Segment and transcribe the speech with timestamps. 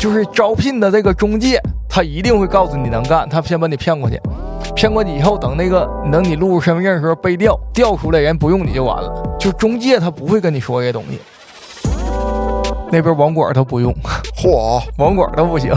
[0.00, 4.18] 就是招聘的这个中介，他一定会告诉你能干，他先把你骗过去，
[4.74, 9.22] 骗过去以后，等那个等你录入身份证的时候被调，调出来人不用你就完了。
[9.38, 11.20] 就中介他不会跟你说这些东西，
[12.90, 13.94] 那边网管他不用，
[14.38, 15.70] 嚯，网管都不行，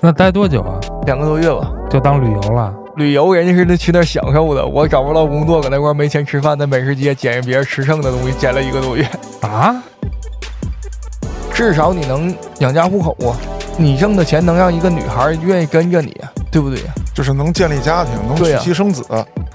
[0.00, 0.80] 那待多久啊？
[1.06, 1.70] 两个多月吧。
[1.88, 2.74] 就当旅游了。
[2.96, 9.08] 旅游人家是去那儿享受的，我找不到工作，搁那块儿没钱吃饭，在美食街捡别人吃剩的东西，捡了一个多月。
[9.42, 9.80] 啊？
[11.58, 13.34] 至少你能养家糊口啊，
[13.76, 16.78] 你挣的钱能让一个女孩愿意跟着你啊，对不对？
[17.12, 19.04] 就是能建立家庭，能娶妻生子。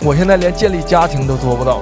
[0.02, 1.80] 我现在连建立家庭都做不到，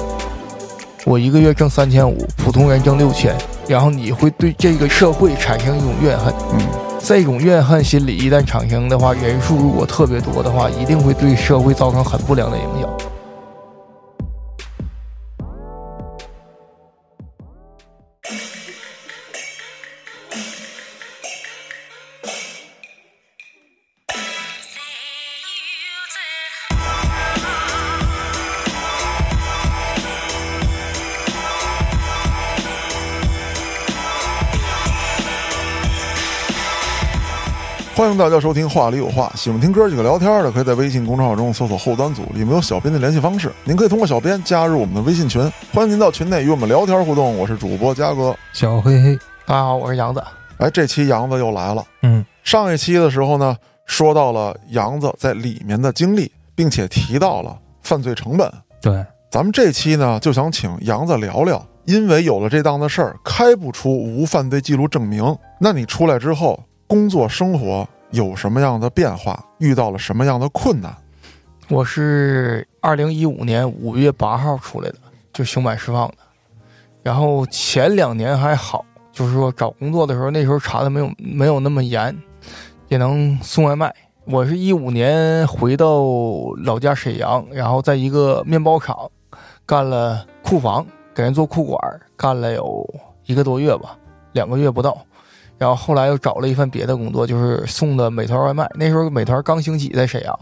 [1.06, 3.36] 我一个月挣三千五，普通人挣六千，
[3.68, 6.60] 然后你会对这个社会产生一种怨恨，嗯，
[7.00, 12.88] 这种怨恨心理一旦产生的话，人数如果特别多的话，一定会对社会造成很不良的影响。
[37.94, 45.42] 欢迎大家收听《话里有话》，喜欢听哥几个聊天的，可以在微信公众号中搜索“后端组”，里面有小编的联系方式，您可以通过小编加入我们的微信群，
[45.74, 47.38] 欢迎您到群内与我们聊天互动。
[47.38, 48.34] 我是主播嘉哥。
[48.54, 50.24] 小黑黑，大家好，我是杨子。
[50.58, 51.84] 哎，这期杨子又来了。
[52.04, 58.50] 嗯，上一期的时候呢，说到了杨子在里面的经历，并且提到了犯罪成本。
[58.82, 66.58] 对，咱们这期呢，就想请杨子聊聊，因为有了这档子事儿，开不出无犯罪记录证明，那你出来之后，
[66.92, 69.42] 工作生活有什么样的变化？
[69.60, 70.94] 遇到了什么样的困难？
[71.70, 74.98] 我是二零一五年五月八号出来的，
[75.32, 76.16] 就刑满释放的。
[77.02, 82.14] 然后前两年还好，就是说找工作的时候，那时候查的没有没有那么严，
[82.90, 83.96] 也能送外卖。
[84.26, 86.04] 我是一五年回到
[86.66, 89.10] 老家沈阳，然后在一个面包厂
[89.66, 90.86] 干了库房，
[91.16, 91.80] 给人做库管，
[92.18, 92.86] 干了有
[93.28, 93.98] 一个多月吧，
[94.34, 94.98] 两个月不到。
[95.62, 98.68] 然后后来又找了一份别的工作，就是送的美团外卖。
[98.74, 100.40] 那时候美团刚兴起在沈阳，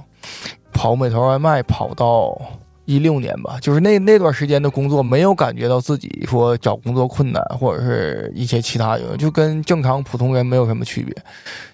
[0.71, 2.41] 跑美团外卖跑到
[2.85, 11.13] 一六年吧，就是那那段时间的工作，没有感觉到自己说找工作困难或者是一些其他原因，就跟正常普通人没有什么区别。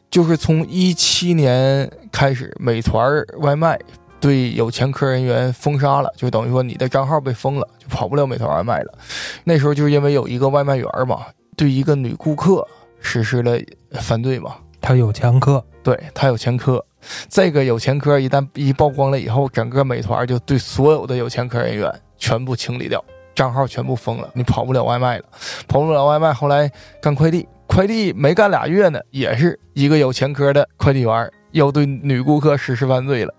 [0.10, 3.80] 就是从一七年开始，美团外卖
[4.20, 8.92] 对有前科人员封杀了，就等于说你的账号被封了，就跑不了美团外卖了。
[9.44, 12.66] 那时候就是因为有一个外卖员嘛，对一个女顾客
[13.06, 13.58] 实施了
[14.02, 15.64] 犯罪嘛，他有前科。
[15.84, 16.84] 对他有前科，
[17.30, 23.06] 这个有前科一旦一曝光了以后，整个美团就对所有的有前科人员全部清理掉，
[23.36, 25.26] 账号全部封了，你跑不了外卖了，
[25.68, 26.34] 跑不了外卖。
[26.34, 26.68] 后来
[27.00, 33.32] 干快递，快递没干俩月呢，也是一个有前科的快递员要对女顾客实施犯罪了。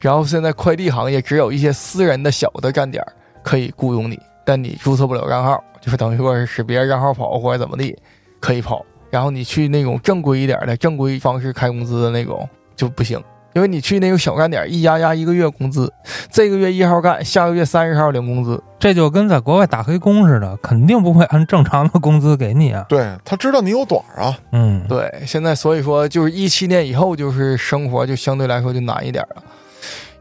[0.00, 3.00] 然后现在快递行业只有一些私人的小的站点
[3.44, 7.96] 可以雇佣你，但你注册不了账号，就是等于说是使别人账号跑或者怎么地，
[8.40, 8.84] 可以跑。
[9.12, 15.92] 然后你去那种正规一点的正规方式开工资的那种就不行，因为你去那种小干点，一压压一个月工资，
[16.30, 18.58] 这个月一号干，下个月三十号领工资。
[18.78, 22.86] 这就跟在国外打黑工似的，肯定不会按正常的工资给你啊。
[22.88, 29.42] 对他知道你有短儿啊，嗯，对，现在所以说就是一七年以后，就是生活就相对来说就难一点了。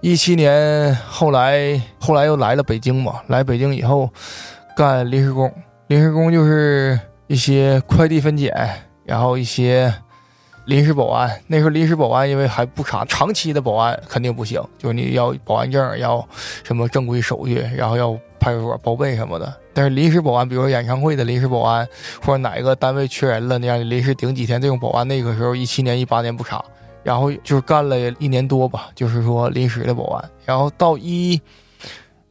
[0.01, 4.09] 一七年后来后来又来了北京嘛，来北京以后
[4.75, 5.49] 干临时工，
[5.87, 6.99] 临时工就是
[7.31, 8.53] 一些快递分拣，
[9.05, 9.93] 然后一些
[10.65, 11.31] 临时保安。
[11.47, 16.27] 那时候临时保安因为还不查，长期的保安肯定不行，就是你要保安证，要
[16.61, 19.53] 什么正规手续，然后要派出所报备什么的。
[19.73, 21.87] 但是临时保安，比如说演唱会的临时保安，
[22.21, 26.61] 或者哪一个单位缺人了，你让你临时顶几天，这种保安那个时候一七年、一八年不查，
[27.01, 31.39] 然后就是干了一年多吧，就是说临时的保安，然后到一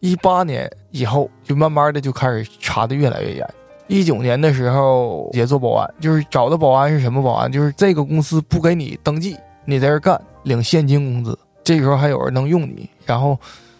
[0.00, 3.50] 一八年以后，就慢慢的就开始查的越来越严。
[3.90, 7.50] 一九年的时候也做保安，就是找的保安是什么保安？
[7.50, 12.88] 就是这个公司不给你登记，你在这干领现金工资，这时候还有人能用你。
[13.04, 13.36] 然后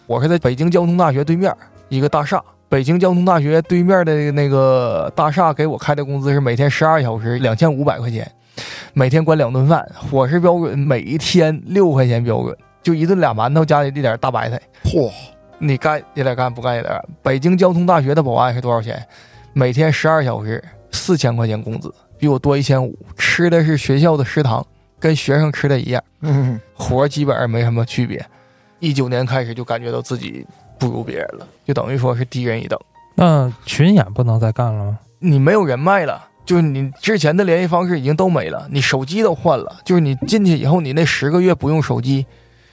[0.07, 1.55] 我是在北京交通大学对面
[1.87, 8.29] 一个大厦，北京交通大学对面的那个大厦给我开的工资是每天十二小时两千五百块钱，
[8.91, 12.53] 每天管两顿饭，伙食标准每一天六块钱标准，
[12.83, 14.61] 就一顿俩馒头加一点大白菜。
[14.83, 15.09] 嚯，
[15.57, 17.01] 你干也得干，不干也得干。
[17.23, 19.01] 北京交通大学的保安是多少钱？
[19.53, 22.97] 每天十二小时，四千块钱工资，比我多一千五。
[23.17, 24.65] 吃的是学校的食堂，
[24.97, 28.25] 跟学生吃的一样，嗯，活基本上没什么区别。
[28.79, 30.45] 一九年开始就感觉到自己
[30.79, 32.79] 不如别人了，就等于说是低人一等。
[33.15, 34.99] 那群演不能再干了吗？
[35.19, 42.25] 你没有人脉了，就是你之前的联系方式已经都没了，你手机都换了，就是你进去以后，你那十个月不用手机，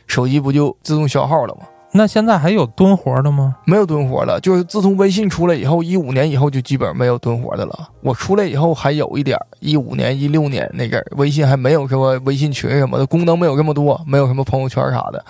[0.07, 1.63] 手机不就自动消耗了吗？
[1.99, 3.57] 那现在还有蹲活的吗？
[3.65, 7.89] 没有蹲活了，就是自从微信出来以后，一五年以后就基本没有蹲活的了。
[8.03, 15.25] 我出来以后还有一点，一五年、一六年那阵儿，微信还没有什么微信群什么的功能，没有这么多，没有什么朋友圈啥的。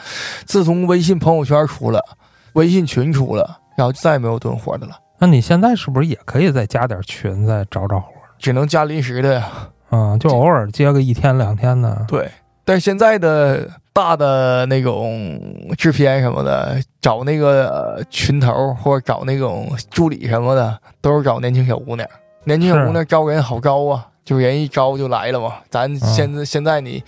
[0.44, 2.04] 自从微信朋友圈出了，
[2.52, 8.12] 微信群出了，然后就再也没有蹲活的了，那你现在是不是也可以再加点群，再找找活？
[8.38, 9.48] 只能加临时的呀。
[9.90, 12.04] 嗯，就偶尔接个一天两天的。
[12.06, 12.30] 对，
[12.62, 15.40] 但是现在的大的那种
[15.76, 22.08] 制片什么的，找那个呃群头或者找那种助理什么的，都是找年轻小姑娘。
[22.44, 25.56] 年轻小姑娘招人好招啊，就人一招就来了嘛。
[25.68, 27.02] 咱现在、现在你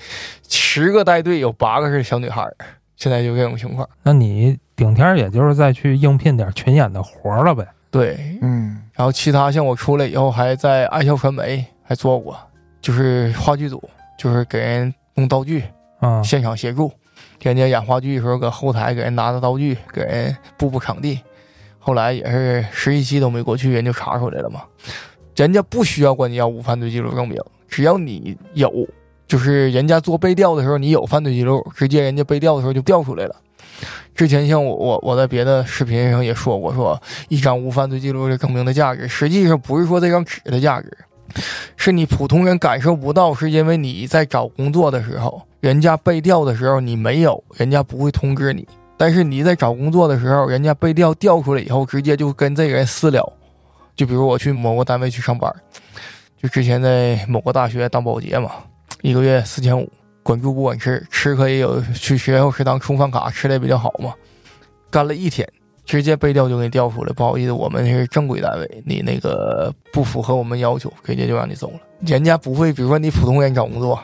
[0.49, 2.55] 十个带队有八个是小女孩儿，
[2.97, 3.89] 现在就这种情况。
[4.03, 7.67] 那你顶天儿也就是再去应聘点群演的活儿了呗？
[7.91, 12.37] 对，嗯，然后其他像我出来以后，还在爱笑传媒还做过，
[12.81, 13.83] 就是话剧组，
[14.19, 15.65] 就是给人弄道具，
[16.01, 16.91] 啊、现场协助，
[17.43, 21.21] 人家演话剧的时候，搁后台给人拿着道具，给人布布场地。
[21.79, 24.63] 后来也是实习期都没过去，人就查出来了嘛。
[25.37, 27.39] 人家不需要管你要无犯罪记录证明，
[27.69, 28.71] 只要你有，
[29.27, 33.37] 就是人家做背调的时候你有犯罪记录，直接人家背调的时候就调出来了。
[34.15, 40.95] 之前像我我我在别的视频上也说过，说一张无犯罪记录的证明的价值，实际上不是说这张纸的价值，
[41.77, 48.67] 是你普通人感受不到，是因为你在找工作的时候，人家被调的时候你没有，人家不会通知你。
[48.97, 53.31] 但是你在找工作的时候，人家被调调出来以后，直接就跟这个人私聊。
[53.95, 55.55] 就比如我去某个单位去上班，
[56.41, 58.51] 就之前在某个大学当保洁嘛，
[59.03, 59.91] 一个月四千五，
[60.23, 64.15] 管住不管吃，吃可以有去学校食堂充饭卡，吃的比较好嘛。
[64.91, 65.47] 干了一天，
[65.85, 71.81] 直接被调就给你调出来，不好意思，我们是正规单位，你那个不符合我们要求，直接就让你走了。
[72.07, 73.99] 人家不会，比如说你普通人找工作，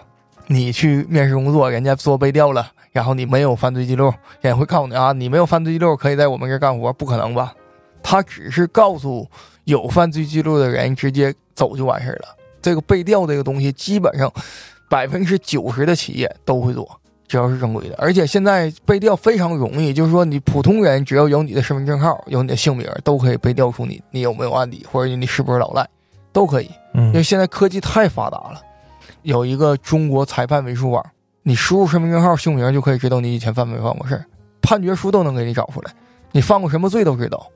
[0.49, 7.53] 你去面试工作，人家做背调了，然后你没有犯罪记录，人家会告诉你啊，你没有犯罪记录，可以在我们这儿干活，不可能吧？
[8.03, 9.29] 他只是告诉
[9.65, 12.29] 有犯罪记录的人直接走就完事儿了。
[12.63, 14.33] 这个背调这个东西，基本上
[14.89, 16.89] 百分之九十的企业都会做，
[17.27, 17.97] 只要是正规的。
[17.99, 25.85] 而且现在背调非常容易，就是说你普通人只要有你的身份证号、有你的姓名，都可以背调出你你有没有案底，或者你是不是老赖，
[26.33, 26.71] 都可以。
[26.95, 28.63] 嗯因为现在科技太发达了，
[29.23, 31.05] 有一个中国裁判文书网，
[31.43, 34.25] 你输入身份证号、姓名就可以知道你以前犯没犯过事儿，
[34.61, 35.93] 判决书都能给你找出来，
[36.33, 37.47] 你犯过什么罪都知道。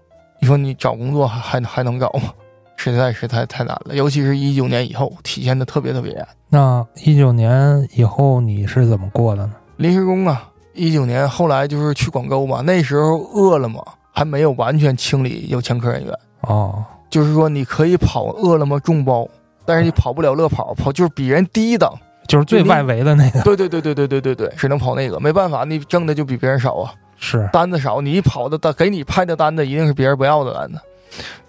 [0.41, 2.33] 你说你找工作还还还能找吗？
[2.77, 6.27] 实在是太太难了，尤其是一九年以后体现的特别特别严。
[6.49, 9.53] 那一九年以后你是怎么过的呢？
[9.77, 19.29] 临时工啊，一九年后来就是去广州嘛，那时候饿了么还没有完全清理有前科人员，哦，就是说你可以跑饿了么众包，
[19.71, 21.89] 但是你跑不了乐跑，跑就是比人低一等。
[22.27, 30.81] 就是最外围的那个，对对对对对对对对，只能跑那个，没办法，你挣的就比别人少啊，是单子少，你一跑的单给你派的单子一定是别人不要的单子。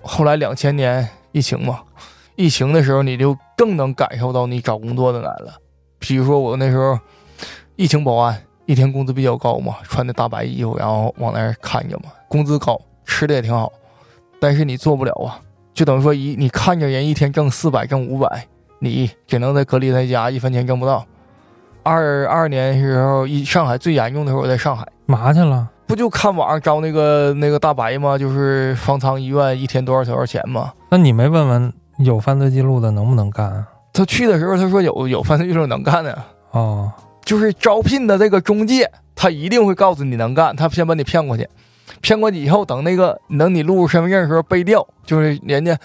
[0.02, 1.82] 后来两千年疫情嘛，
[2.36, 5.54] 疫情的时候你就更能感受到你找工作的难了。
[6.00, 6.98] 比如说我那时候
[7.76, 8.36] 疫情保安，
[8.66, 13.72] 一天工资比较高嘛，穿的大白衣服，然后往那儿看着嘛，工资高，吃的也挺好，
[14.40, 15.40] 但是你做不了啊，
[15.74, 18.48] 就等于说一你看着人一天挣四百挣五百，
[18.80, 21.06] 你只能在隔离在家，一分钱挣不到。
[21.84, 24.88] 二二年时候，一上海最严重的时候，我在上海。
[25.06, 25.68] 嘛去了？
[25.88, 28.18] 不就看网上招那个那个大白吗？
[28.18, 30.72] 就是方舱医院一天多少多少钱吗？
[30.90, 33.68] 那你没问问有犯罪记录的能不能干啊？
[33.94, 36.18] 他去的时候他说有有犯罪记录能干的，
[36.51, 36.90] 哦，
[37.25, 41.50] 就是招聘的这个中介，他一定会告诉你能干，他先把你骗过去，
[42.00, 45.77] 骗过去以后，等那个等你录入身份证的时候背调，就是人家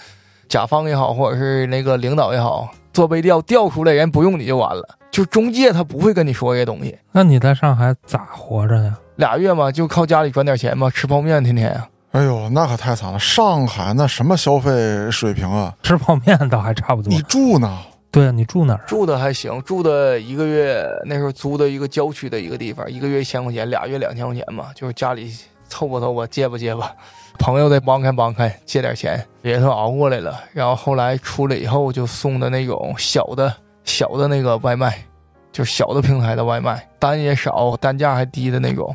[0.49, 6.97] 甲方也好，或者是那个领导也好，做背调调出来人不用你就完了，就中介他不会跟你说这些东西。
[7.13, 8.97] 那你在上海咋活着呀？
[9.17, 11.89] 俩月嘛，就靠家里转点钱嘛，吃泡面天天啊。
[12.13, 13.19] 哎呦，那可太惨了！
[13.19, 15.75] 上海那什么消费水平啊？
[15.83, 17.21] 吃泡面倒还差不多你。
[17.23, 17.79] 住呢？
[18.11, 18.81] 对啊，你住哪儿？
[18.87, 25.31] 住的还行，住的一个月那时候租的一个郊区的一个地方，一个月一千块钱，俩月两千块钱嘛，就是家里
[25.69, 26.95] 凑吧凑吧，借吧借吧，
[27.39, 30.41] 朋友再帮开帮开，借点钱也算熬过来了。
[30.53, 33.55] 然后后来出来以后就送的那种小的
[33.85, 35.05] 小的那个外卖，
[35.53, 38.95] 就是小的平台的外卖，单也少，单价还低的那种，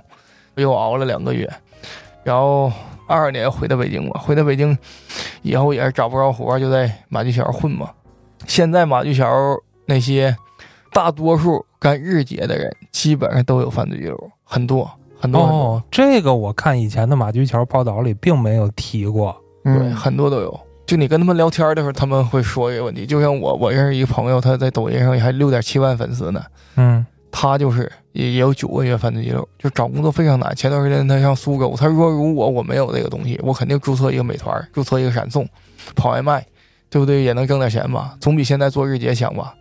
[0.56, 1.50] 又熬了两个月，
[2.24, 2.72] 然后
[3.08, 4.78] 二二年回到北京嘛，回到北京
[5.42, 7.92] 以后也是找不着活，就在马驹桥混嘛。
[8.48, 9.28] 现在马驹桥
[9.86, 10.36] 那些
[10.92, 14.90] 大多数干日结的人，基本上都有犯罪记录，很多
[15.22, 19.36] 很多很多，哦，这个我看以前的马驹桥报道里并没有提过。
[19.64, 20.60] 对，嗯，很多都有。
[20.88, 26.44] 就你跟他们聊天的时候，他们会说一个问题，就像我，我认识一个朋友，他在抖音上还六点七万粉丝呢，
[26.76, 30.54] 嗯他就是也也有九个月犯罪记录，就找工作非常难。
[30.54, 35.48] 前段时间他上苏州，他说如果我没有这个东西，我肯定注册一个美团，注册一个闪送，
[35.96, 36.46] 跑外卖，
[36.90, 37.24] 对不对？
[37.24, 39.54] 也能挣点钱吧，总比现在做日结强吧。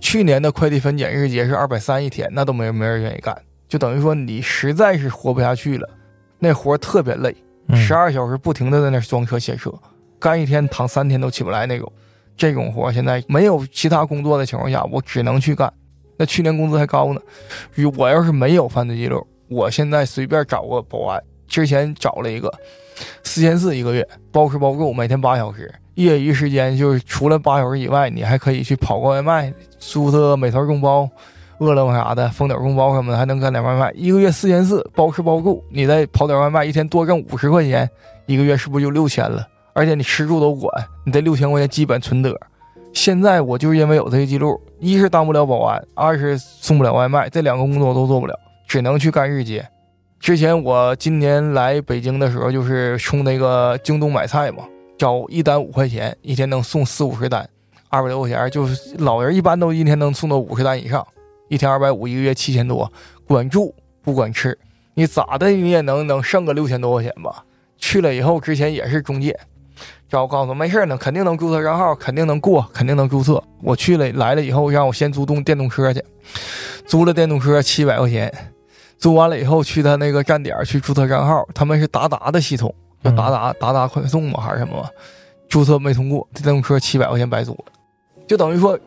[0.00, 3.36] 去年的快递分拣日结是二百三一天，那都没没人愿意干，
[3.68, 5.88] 就等于说你实在是活不下去了，
[6.38, 7.34] 那活儿特别累，
[7.68, 9.72] 嗯十二小时不停的在那儿装车卸车，
[10.18, 11.90] 干一天躺三天都起不来那种。
[12.36, 15.72] 这种活儿现在没有其他工作的情况下，我只能去干。
[16.16, 17.20] 那去年工资还高呢。
[17.72, 22.52] 如我要是没有犯罪记录，我现在随便找个保安，之前找了一个
[23.22, 31.08] 四千四一个月，包吃包住，每天八小时，业余时间就是除了八小时以外，你还可以去跑个外卖，租个美团众包、
[31.64, 37.88] 饿了么啥的，封点红包什么的，还能干点外卖，一个月四千四，包吃包住，你再跑点外卖，一天多挣五十块钱，
[38.26, 39.46] 一个月是不是就六千了？
[39.72, 40.70] 而且你吃住都管，
[41.04, 42.38] 你这六千块钱基本存得。
[42.92, 49.66] 现在我就是因为有这个记录，一是当不了保安，二是送不了外卖，这两个工作都做不了，只能去干日结。
[50.20, 54.64] 之前我今年来北京的时候，就是冲那个京东买菜嘛，
[54.96, 57.46] 找一单五块钱，一天能送四五十单，
[57.88, 61.04] 二百多块钱，就是老人一般都一天能送到五十单以上，
[61.48, 62.90] 一天二百五，一个月七千多，
[63.26, 64.58] 管住不管吃，
[64.94, 67.44] 你咋的你也能能剩个六千多块钱吧？
[67.76, 69.38] 去了以后，之前也是中介，
[70.08, 73.42] 让我告诉我没事儿呢，肯定能注册账号，肯定能过，肯定能注册。
[73.62, 76.02] 我去了来了以后，让我先租动电动车去，
[76.86, 78.32] 租了电动车七百块钱，
[78.96, 84.88] 租完了以后去他那个站点儿去注册账号，他们是达达的系统，叫达达达达快送嘛还是什么嘛？
[85.48, 87.64] 注册没通过，电动车七百块钱白租了，
[88.26, 88.78] 就等于说，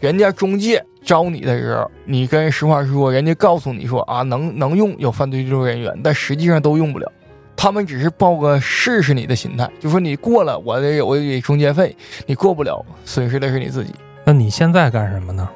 [0.00, 7.10] 人家中介招你的时候，你跟人实话实说，人家告诉你说啊能能用有犯罪记录人员，但实际上都用不了。
[7.56, 11.94] 他们只是报个试试你的心态，就说你过了，我得有一中介费；
[12.26, 13.94] 你过不了，损失的是你自己。
[14.24, 15.48] 那你现在干什么呢？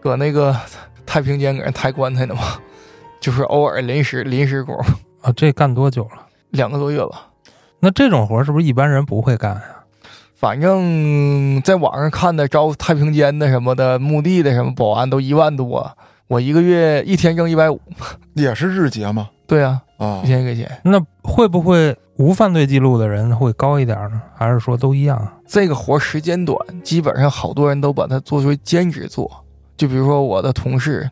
[0.00, 0.54] 搁那个
[1.06, 2.58] 太平间搁人抬棺材呢吗，
[3.18, 4.76] 就是偶尔临时临时工，
[5.22, 6.26] 啊，这干多久了？
[6.50, 7.28] 两个多月吧。
[7.80, 9.62] 那这种活是不是一般人不会干呀、
[10.38, 15.90] 反正在网上看的招太平间的什么的墓地的什么保安都一万多，
[16.28, 17.80] 我一个月一天挣一百五。
[18.34, 20.80] 也是日结吗对啊，啊一，天一个钱。
[20.84, 24.22] 那会不会无犯罪记录的人会高一点呢？
[24.32, 25.32] 还是说都一样啊？
[25.44, 29.28] 这个活时间短，基本上好多人都把它作为兼职做。
[29.76, 31.10] 就比如说我的同事，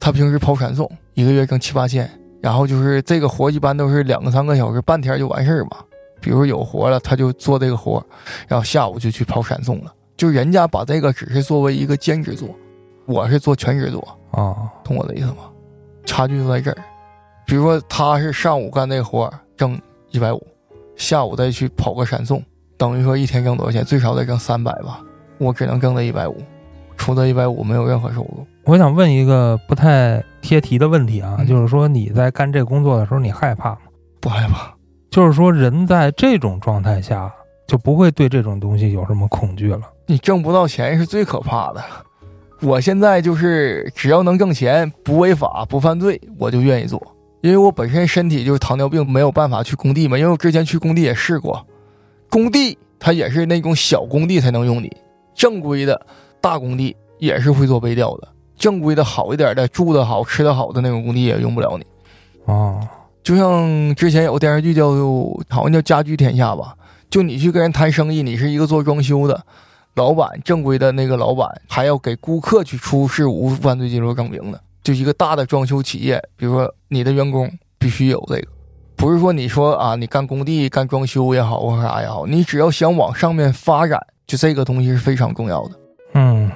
[0.00, 5.76] 他平时跑闪送，一个月挣七八千，然后就是这个活一般都是两个三个小时，半天就完事儿嘛。
[6.24, 8.02] 比如有活了，他就做这个活，
[8.48, 9.92] 然后下午就去跑闪送了。
[10.16, 12.48] 就人家把这个只是作为一个兼职做，
[13.04, 14.00] 我是做全职做，
[14.30, 15.50] 啊，懂我的意思吗？
[16.06, 16.78] 差距就在这儿。
[17.44, 19.78] 比如说他是上午干这个活挣
[20.12, 20.42] 一百五，
[20.96, 22.42] 下午再去跑个闪送，
[22.78, 23.84] 等于说一天挣多少钱？
[23.84, 25.02] 最少得挣三百吧，
[25.36, 26.36] 我只能挣这一百五，
[26.96, 28.46] 除了一百五没有任何收入。
[28.64, 33.78] 我想问一个不太贴题的问题啊，嗯就是说你在干这个工作的时候，你害怕吗？
[34.20, 34.73] 不害怕，
[35.14, 37.32] 就是说人在这种状态下
[37.68, 39.80] 就不会对这种东西有什么恐惧了。
[40.06, 41.80] 你挣不到钱是最可怕的。
[42.60, 47.00] 我现在就是只要能挣钱，不违法不犯罪，我就愿意做。
[47.42, 50.18] 因为我本身身体就是糖尿病，没有办法去工地嘛。
[50.18, 51.64] 因为我之前去工地也试过，
[52.28, 54.90] 工地它也是那种小工地才能用你，
[55.32, 56.04] 正规的
[56.40, 58.26] 大工地也是会做背调的。
[58.56, 61.86] 正规的好一点的，住的好、吃的好的那种工地也用不了你。
[62.46, 62.80] 哦，
[63.24, 66.76] 就像之前有个电视剧叫做好像叫《家居天下》吧，
[67.08, 69.42] 就你去跟人谈生意，你是一个做装修的
[69.94, 74.60] 老板，正规的那个老板还要给顾客去出示无犯罪记录证明的。
[74.82, 78.48] 就一个大的装修企业，比如说你的员工必须有这个，
[78.94, 85.70] 不是说你说啊，你干工地干装修也好或啥也好，你只要想往上面发展，就这个东西是非常重要的。
[86.12, 86.52] 嗯。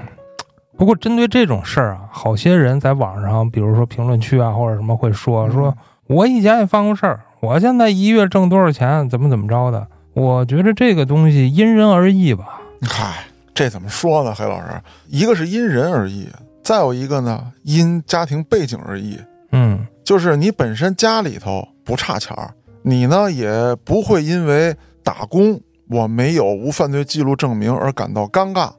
[0.76, 5.76] 不过针对这种事儿啊，好些人在网上，比如说评论区啊或者什么会说说，
[6.08, 9.86] 我以前也犯过事儿，我现在一月挣多少钱，怎么怎么着的。
[10.14, 12.60] 我觉得这个东西因人而异吧。
[12.80, 14.34] 嗨，这怎么说呢？
[14.34, 14.68] 黑老师，
[15.08, 16.26] 一个是因人而异，
[16.62, 19.18] 再有一个呢，因家庭背景而异。
[19.52, 25.60] 嗯就是你本身家里头不差钱儿，你呢也不会因为打工
[25.90, 28.70] 我没有无犯罪记录证明而感到尴尬。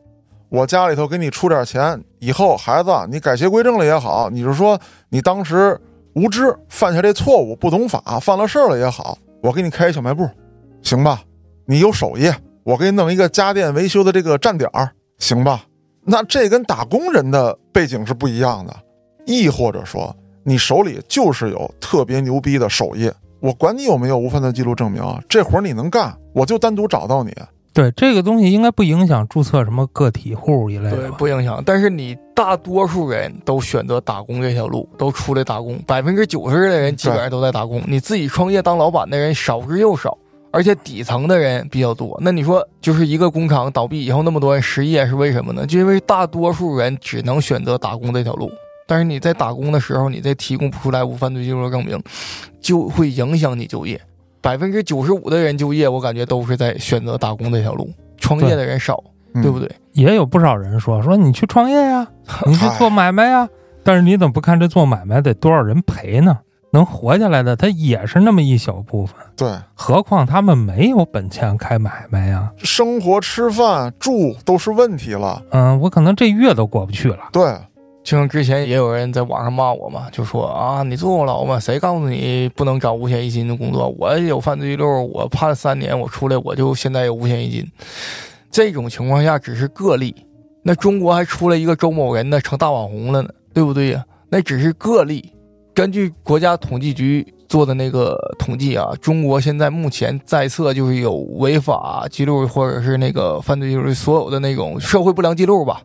[0.49, 5.79] 我家里头给你出点钱，以后孩子你改邪归正了也好，你是说你当时
[6.13, 10.27] 无知犯下这错误不懂法犯了事儿了也好，我给你开一小卖部，
[10.81, 11.21] 行吧？
[11.65, 12.31] 你有手艺，
[12.63, 15.63] 我给你弄一个家电维修的这个站点儿，行吧？
[16.03, 18.75] 那这跟打工人的背景是不一样的，
[19.25, 27.31] 亦或者说你手里就是有特别牛逼的手艺，我管你有没有无犯罪记录证明，这活儿你能干，我就单独找到你，
[27.73, 31.15] 对这个东西应该不影响注册什么个体户一类对的，吧？
[31.17, 31.61] 不影响。
[31.65, 37.81] 但是你大多数人都选择打工这条路，都出来打工，百分之九十的人基本上都在打工。
[37.87, 40.17] 你自己创业当老板的人少之又少，
[40.51, 42.17] 而且底层的人比较多。
[42.21, 45.65] 那你说，就是一个工厂倒闭以后，那么多人失业是为什么呢？
[45.65, 48.51] 就因为大多数人只能选择打工这条路。
[48.87, 52.01] 但是你在打工的时候，你再提供不出来无犯罪记录证明，
[52.59, 54.01] 就会影响你就业。
[54.41, 59.03] 百分之九十五的人就业，我感觉都是在选择打工这条路，创业的人少，
[59.33, 59.69] 嗯对不对？
[59.93, 62.07] 也有不少人说说你去创业呀，
[62.47, 63.47] 你去做买卖呀，
[63.83, 66.39] 但是你怎么不看这做买卖得多少人赔呢？
[66.71, 72.51] 能活下来的他也是那么一小部分，对，何况他们没有本钱开买卖呀。
[72.59, 75.41] 生活、吃饭、住都是问题了。
[75.49, 77.29] 嗯，我可能这月都过不去了。
[77.31, 77.43] 对，
[78.09, 81.59] 就像之前也有人在网上骂我嘛，就说啊，你坐过牢吗？
[81.59, 83.87] 谁告诉你不能找五险一金的工作？
[83.99, 87.63] 我有犯罪记录，我判三年，我出来我就现在有五险一金。
[88.49, 90.15] 这种情况下只是个例，
[90.63, 94.03] 那中国还出来一个周某人呢，成大网红了呢，对不对呀？
[94.29, 95.31] 那只是个例。
[95.75, 105.83] 根据国家统计局做的那个统计啊，中国现在目前在册就是有违法记录或者是那个犯罪记录所有的那种社会不良记录吧，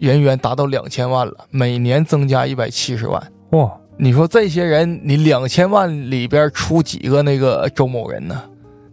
[0.00, 3.22] 人员达到两千万了，每年增加一百七十万。
[3.50, 8.42] 哇，你说这些人，你两千万里边出几个那个周某人呢？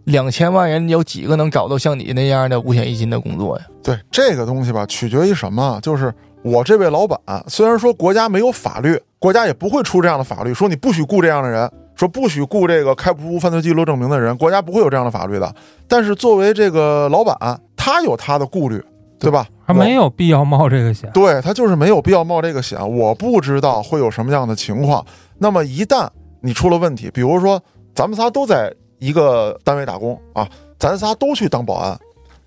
[0.04, 3.64] 两千万人有几个能找到像你那样的五险一金的工作呀？
[3.82, 5.78] 对这个东西吧，取决于什么？
[5.82, 6.12] 就是
[6.42, 15.54] 我这位老板，虽然说国家没有法律，国家也不会出这样的法律，说你不许雇这样的人，说不许雇这个开不出犯罪记录证明的人，国家不会有这样的法律的。
[15.86, 18.82] 但是作为这个老板，他有他的顾虑，
[19.18, 19.46] 对吧？
[19.66, 21.10] 他没有必要冒这个险。
[21.12, 22.78] 对他就是没有必要冒这个险。
[22.96, 25.04] 我不知道会有什么样的情况。
[25.38, 26.08] 那么一旦
[26.40, 27.60] 你出了问题，比如说
[27.94, 30.48] 咱们仨都在一个单位打工啊，
[30.78, 31.98] 咱仨都去当保安，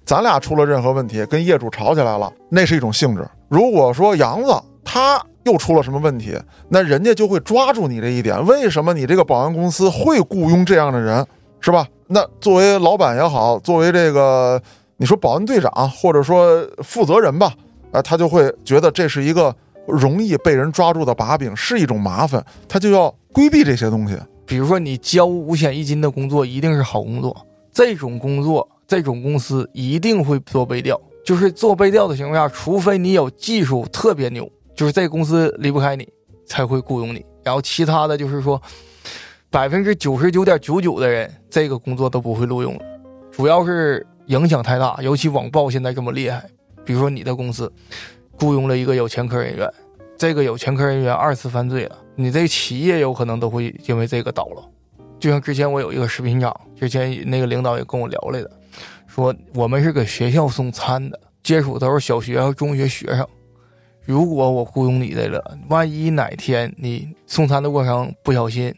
[0.06, 3.28] 咱俩出了任何问题，跟业主吵起来了，那是一种性质。
[3.48, 4.54] 如果说杨子
[4.84, 6.38] 他又出了什么问题，
[6.70, 8.44] 那人家就会抓住你这一点。
[8.46, 11.26] 为什么你这个保安公司会雇佣这样的人，
[11.60, 11.86] 是吧？
[12.08, 14.62] 那作为老板也好，作为这个
[15.02, 17.52] 你说保安队长或者说负责人吧，
[17.92, 19.54] 啊，他就会觉得这是一个
[19.88, 24.16] 容易被人抓住的把柄，是一种麻烦，他就要规避这些东西。
[24.46, 27.36] 比如说，你交五险一金的工作一定是好工作，
[27.74, 31.02] 这种工作，这种公司一定会做背调。
[31.26, 36.08] 就是做背调的情况下，除非你有技术特别牛，就是这公司离不开你，
[36.46, 37.26] 才会雇佣你。
[37.44, 38.62] 然后其他的就是说，
[39.50, 42.80] 百分之九十九点九九的人，这个工作都不会录用，
[43.32, 46.42] 主要是影响太大，尤其网暴现在这么厉害。
[46.86, 47.70] 比如说你的公司
[48.40, 49.70] 雇佣了一个有前科人员，
[50.18, 54.64] 这个有前科人员二次犯罪了，你这企业有可能都会因为这个倒了。
[55.20, 58.50] 就像之前我有一个食品厂，之前那个领导也跟我聊来的，
[59.06, 63.28] 说我们是给学校送餐的，接触都是小学和中学学生。
[64.06, 68.74] 如果我雇佣你来了，万一哪天你送餐的过程不小心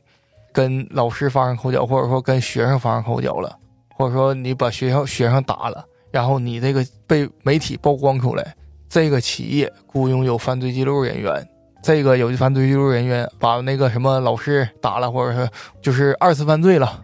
[0.52, 3.56] 跟老师发生口角，或者说跟学生发生口角了，
[3.96, 8.56] 或者说你把学校学生打了，然后你这个被媒体曝光出来，
[8.90, 11.48] 这个企业雇佣有犯罪记录人员，
[11.82, 15.50] 这个有犯罪记录人员把那个什么老师打了，或者是
[15.82, 17.02] 就是二次犯罪了，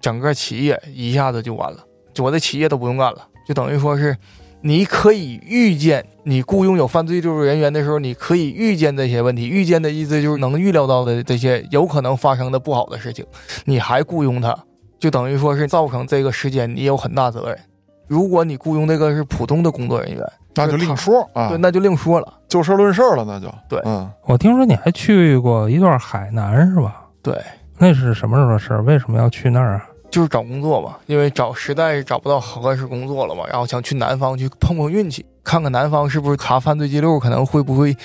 [0.00, 1.84] 整个企业一下子就完了，
[2.18, 4.16] 我的企业都不用干了，就等于说是
[4.62, 13.24] 你可以预见你雇佣有犯罪记录人员的时候，你可以预见这些问题，预见的意思就是能预料到的这些有可能发生的不好的事情，
[13.64, 14.56] 你还雇佣他，
[15.00, 17.58] 就等于说是造成这个事件你有很大责任。
[18.06, 20.22] 如果你雇佣那个是普通的工作人员，
[20.54, 22.34] 那就另说啊对，，那就另说了。
[22.48, 27.06] 就事论事了，那就对嗯，我听说你还去过一段海南是吧？
[27.22, 27.34] 对，
[27.78, 28.82] 那是什么时候的事儿？
[28.82, 29.86] 为什么要去那儿啊？
[30.10, 37.96] 就是找工作嘛，因为找实在是找不到合适工作了嘛，然后想去南方去碰碰运气，看看南方是不是查犯罪记录，可能会不会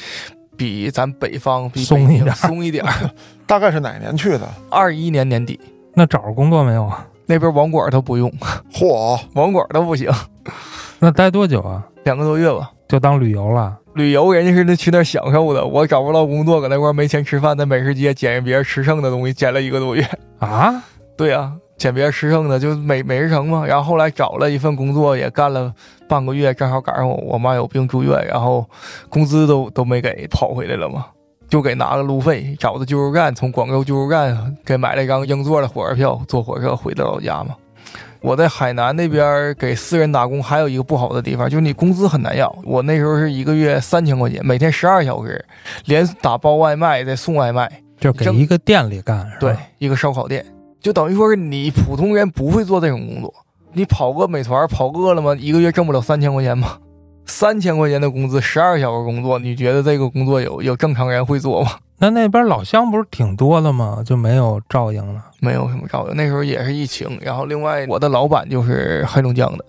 [0.55, 2.85] 比咱北方比北松一点松一点。
[3.47, 4.47] 大概是哪年去的？
[4.69, 5.59] 二一年年底
[5.95, 7.07] 那找着工作没有啊？
[7.25, 8.31] 那边网管都不用，
[8.71, 10.11] 嚯，网管都不行，
[10.99, 11.83] 那待多久啊？
[12.03, 12.71] 两个多月吧。
[12.87, 13.75] 就当旅游了？
[13.95, 20.07] 旅游人家是那去那儿享受的，我找不到工作，搁那块儿没钱吃饭，在美食街捡人别人吃剩的东西，捡了一个多月。
[20.37, 20.83] 啊？
[21.17, 23.65] 对呀、捡别人吃剩的，就美美食城嘛。
[23.65, 25.73] 然后后来找了一份工作，也干了
[26.07, 28.63] 半个月，正好赶上我我妈有病住院，然后
[29.09, 31.07] 工资都都没给，跑回来了嘛，
[31.47, 37.55] 就给拿了路费，找的救助站，从广州救助站给买了一张硬座的火车票，坐火车回到老家嘛。
[38.21, 42.51] 我在海南那边给私人打工，还有一个不好的地方，就是你工资很难要。
[42.63, 45.45] 我那时候是一个月三千块钱，每天十二小时，
[45.85, 49.31] 连打包外卖再送外卖，就给一个店里干？
[49.39, 50.43] 对，一个烧烤店，
[50.81, 53.31] 就等于说是你普通人不会做这种工作，
[53.73, 56.79] 你跑个美团，跑饿了么，一个月挣不了三千块钱吗？
[57.25, 61.71] 三千块钱的工资，十二小时工作，你觉得这个工作有有正常人会做吗？
[61.97, 64.03] 那那边老乡不是挺多的吗？
[64.05, 65.23] 就没有照应了。
[65.39, 66.15] 没有什么照应。
[66.15, 69.65] 那时候也是疫情，然后另外我的老板就是黑龙江的，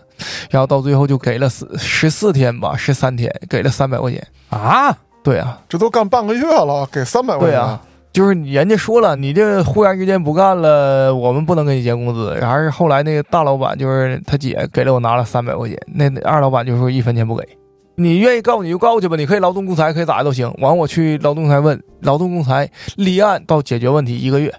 [0.50, 4.26] 然后到最后就给了十十四天吧，十三天给了三百块钱。
[4.50, 7.80] 啊，对啊，这都干半个月了，给三百块钱，对啊，
[8.16, 12.34] 就是人家说了，你这忽然之间不干了，我们不能给你结工资。
[12.40, 17.46] 然后是后来那个大老板就是他姐给了我拿了三百块钱，那那二老板就说一分钱不给。
[17.94, 20.50] 你愿意告你就告去吧，你可以劳动仲裁，可以咋都行。
[20.60, 24.50] 完我去劳动仲裁问，劳动仲裁立案到解决问题一个月，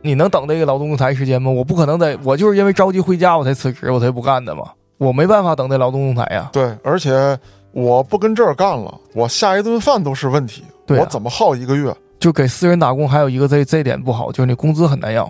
[0.00, 1.50] 你能等这个劳动仲裁时间吗？
[1.50, 4.62] 我不可能在，我就是因为着急回家我才辞职，我才不干的嘛。
[4.96, 6.48] 我没办法等这劳动仲裁呀。
[6.50, 7.38] 对，而且
[7.72, 11.94] 我不跟这儿干了，我下一顿饭都是问题，对啊我怎么耗一个月？
[12.22, 15.28] 就给私人打工，还有一个这这点不好，就是你工资很难要。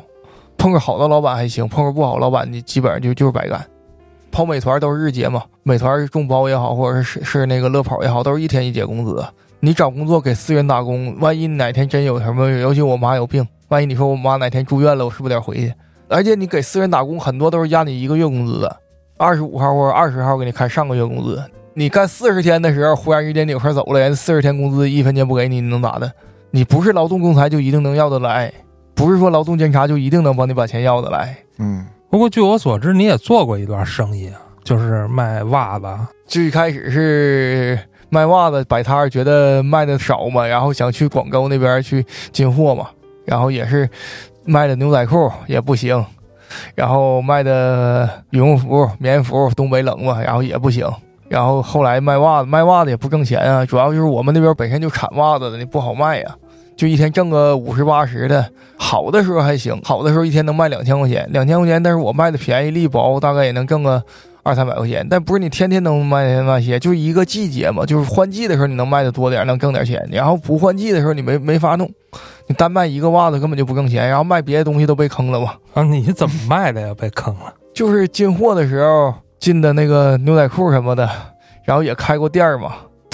[0.59, 3.65] 碰着好的老板还行，碰着不好老板，你基本上就就是白干。
[4.31, 9.25] 跑美团都是日结嘛，美团众包也好，或者是是那个乐跑也好，都是一天一结工资。
[9.61, 15.73] 你找工作给私人打工，万一哪天真有什么，尤其我妈有病，万一你说我妈哪天住院了，我是不是得回去？
[16.09, 18.77] 而且你给私人打工，很多都是压你一个月工资的，
[19.17, 21.43] 二十五号或者二十号给你开上个月工资。
[21.73, 26.13] 你干四十天的时候，忽然之间你有事儿走了，人四十天工资一分钱不给你，你能咋的？
[26.55, 28.53] 你不是劳动仲裁就一定能要得来，
[28.95, 31.35] 不是说劳动监察就一定能帮你把钱要得来。
[31.59, 35.87] 嗯，不过据我所知，你也做过一段生意啊，就是卖袜子。
[36.27, 37.79] 最开始是
[38.11, 42.89] 卖袜子摆摊儿，觉得卖的少嘛，然后想去广州那边去进货嘛，
[43.25, 43.89] 然后也是
[44.45, 46.05] 卖的牛仔裤也不行，
[46.75, 50.87] 然后卖的羽绒服、棉服，东北冷嘛，然后也不行。
[51.29, 56.37] 然后后来卖袜子，卖袜子也不挣钱啊，主要就是我们那边本身就产袜子的，你不好卖呀、
[56.77, 58.45] 就一天挣个五十八十的，
[58.77, 64.03] 好的时候还行，好的时候一天能卖两千块钱，两千块钱，但是我卖的便宜力薄，大概也能挣个
[64.43, 71.89] 二三百块钱，但不是你天天能卖那些，就是一个季节嘛，就是换季的时候你能卖的多点，能挣点钱，然后不换季的时候你没没法弄，
[72.49, 76.95] 你单卖一个袜子根本就不挣钱，然后卖别的东西都被坑了嘛，啊，你怎么卖的呀？
[76.99, 77.53] 被坑了。
[77.73, 81.09] 就是进货的时候进的那个牛仔裤什么的，
[81.65, 82.73] 然后也开过店儿嘛。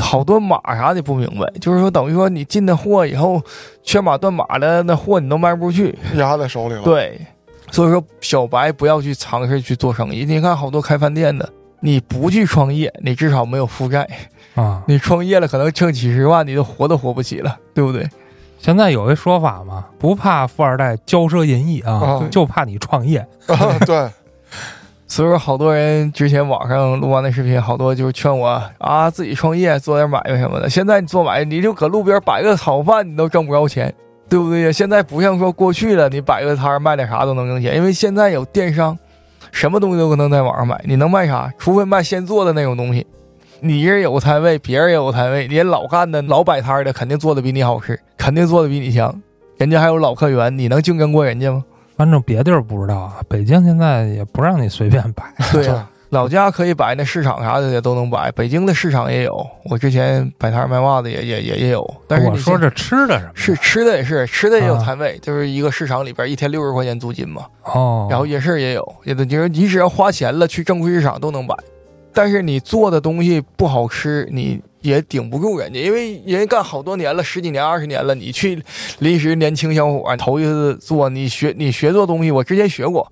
[0.08, 3.42] 好多码啥的不明白，就是说等于说你进的货以后
[3.82, 7.20] 缺码断码了那货你都卖不出去，压在手里了。，对，
[7.70, 10.24] 所以说小白不要去尝试去做生意。
[10.24, 11.46] 你看好多开饭店的，
[11.80, 14.04] 你不去创业，你至少没有负债；
[14.54, 18.08] 啊，你创业了，可能挣几十万，你都活都活不起了，对不对？
[18.58, 23.24] 现在有一说法嘛，不怕富二代骄奢淫逸啊，啊就怕你创业。
[23.86, 24.10] 对，
[25.10, 30.68] 所以说，好多人之前网上录完那视频，好多就是劝我啊，自己创业做点买卖什么的。
[30.68, 33.92] 现在你做买卖，你就搁路边摆个炒饭，你都挣不着钱，
[34.28, 34.70] 对不对呀？
[34.70, 38.96] 现在不像说过去了，你摆个摊儿卖点啥都能挣钱，因为现在有电商，
[39.50, 40.78] 什么东西都能在网上买。
[40.84, 41.50] 你能卖啥？
[41.58, 43.06] 除非卖现做的那种东西。
[43.60, 49.22] 你一人有个摊位，别人也有个摊位，人老干的、老摆摊的，肯定做的比你好吃，肯定做的比你强。
[49.56, 51.64] 人家还有老客源，你能竞争过人家吗？
[51.98, 55.24] 反正别地儿不知道啊，北京现在也不让你随便摆。
[55.52, 58.30] 对呀、 老家可以摆，那市场啥的也都能摆。
[58.30, 61.84] 北京的市场也有，我之前摆摊卖袜子也也也也有。
[62.06, 67.42] 但是你说这吃的什么是吃的也是吃的也有啊摊位，就是一个市场里边一天六十块钱租金嘛。
[67.64, 71.56] 哦，然后夜市也有，也都就是你只要花钱了去正规市场都能摆。
[72.14, 78.62] 但是你做的东西不好吃，你也顶不住人家，因为人家干好多年了，十几年、二十年了，你去
[79.00, 83.10] 临时年轻小伙头一次做，你学你学做东西，我之前学过，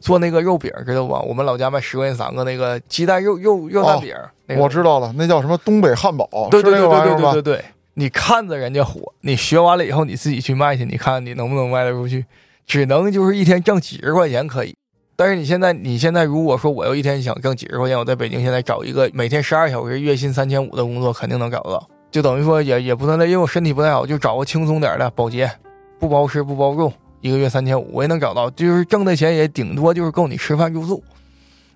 [0.00, 1.20] 做那个肉饼知道吧？
[1.20, 4.14] 我们老家卖十块钱三个那个鸡蛋肉肉肉蛋饼，
[4.46, 7.16] 那个我知道了，那叫什么东北汉堡，对对对对？
[7.16, 12.24] 对对对，你看着人家火，你学完了以后你自己去卖去，你看你能不能卖得出去？
[12.66, 14.76] 只能就是一天挣几十块钱可以，
[15.20, 21.90] 但是你现在你现在如果说我要一天想挣几十块钱，我在北京现在找一个每天十二小时、月薪三千五的工作，肯定能找到。
[22.08, 25.50] 就等于说也也不能累，因为我身体不太好，就找个轻松点的保洁，
[25.98, 31.02] 不包吃不包住，一个月三千五我也能找到，就是挣的钱也顶多就是够你吃饭住宿，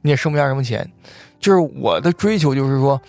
[0.02, 0.88] 你也剩不下什么钱。
[1.40, 3.00] 就是我的追求就是说，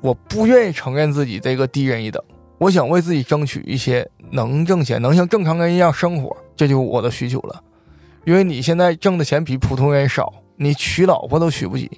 [0.00, 2.22] 我不愿意承认自己这个低人一等，
[2.56, 7.62] 我想为自己争取一些能挣钱、能像正常人一样生活，这就是我的需求了。
[8.24, 11.90] 因为你现在挣的钱比普通人少，你娶老婆都娶不起。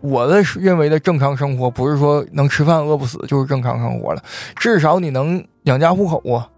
[0.00, 4.22] 我的认为的正常生活，不是说能吃饭饿不死就是正常生活了，
[4.56, 6.48] 至少你能养家糊口啊，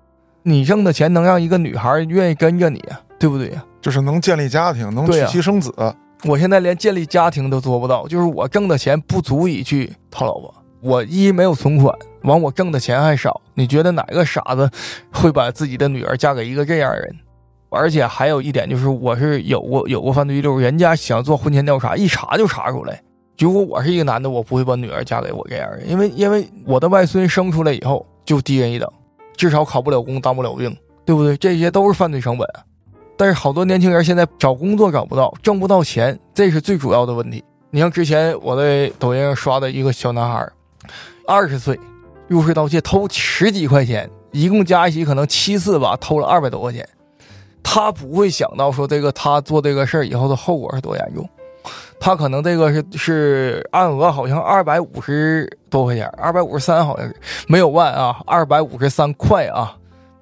[0.42, 5.74] 你挣的钱能让一个女孩愿意跟着你啊，对不对呀、就是能建立家庭，能娶妻生子。
[6.24, 10.54] 我现在连建立家庭都做不到，就是我挣的钱不足以去讨老婆。
[10.82, 13.40] 我一没有存款，完我挣的钱还少。
[13.54, 14.70] 你觉得哪个傻子
[15.10, 17.16] 会把自己的女儿嫁给一个这样的人？
[17.70, 23.00] 而且还有一点就是，我是有过有过犯罪记录，人家想做婚前调查，一查就查出来。
[23.38, 28.90] 如果我是一个男的，我不会把女儿嫁给我这样人，因为因为我的外孙生出来以后就低人一等，
[29.36, 31.36] 至少考不了公，当不了兵，对不对？
[31.36, 32.46] 这些都是犯罪成本。
[33.16, 37.42] 但是好多年轻人现在找工作找不到，挣不到钱，这是最主要的问题。
[37.70, 40.46] 你像之前我在抖音上刷的一个小男孩，
[41.26, 41.78] 二十岁，
[42.26, 46.86] 入室盗窃偷十几块钱，一共加一起可能七次吧，偷了二百多块钱。
[47.62, 51.28] 他不会想到说这个他做这个事儿以后的后果是多严重。
[51.98, 57.14] 他可能这个是是案额好像二百五十多块钱，二百五十三好像是
[57.46, 59.76] 没有万啊，二百五十三块啊。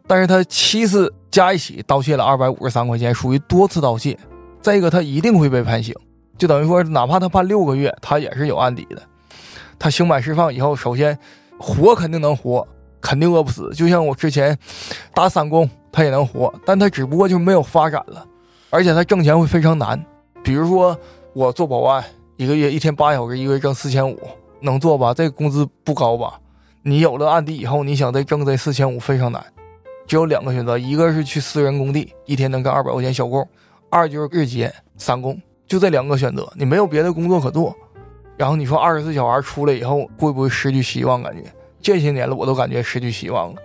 [0.07, 4.19] 但是他七次加一起盗窃了二百五十三块钱，属于多次盗窃。
[4.61, 5.95] 这个他一定会被判刑，
[6.37, 9.01] 就等于说哪怕他判六个月，他也是有案底的。
[9.79, 11.17] 他刑满释放以后，首先
[11.57, 12.67] 活肯定能活，
[13.01, 13.71] 肯定饿不死。
[13.75, 14.59] 就像我之前
[15.15, 18.27] 打散工，他也能活，但他只不过就没有发展了，
[18.71, 20.05] 而且他挣钱会非常难。
[20.43, 20.99] 比如说。
[21.35, 22.05] 我做保安，
[22.37, 24.19] 一个月一天八小时，一个月挣四千五，
[24.61, 25.15] 能做吧？
[25.15, 26.41] 这个工资不高吧？
[26.83, 29.45] 你有了案底以后，你想再挣这四千五非常难。
[30.09, 33.45] 只有两个选择，一个是去私人工地，一天能干二百块钱小工；
[33.89, 37.73] 二就是日结散工，就这两个选择，你没有别的工作可做。
[38.37, 41.23] 然后你说二十四小时出来以后会不会失去希望？
[41.23, 41.45] 感觉
[41.89, 43.57] 这些年了，我都感觉失去希望了。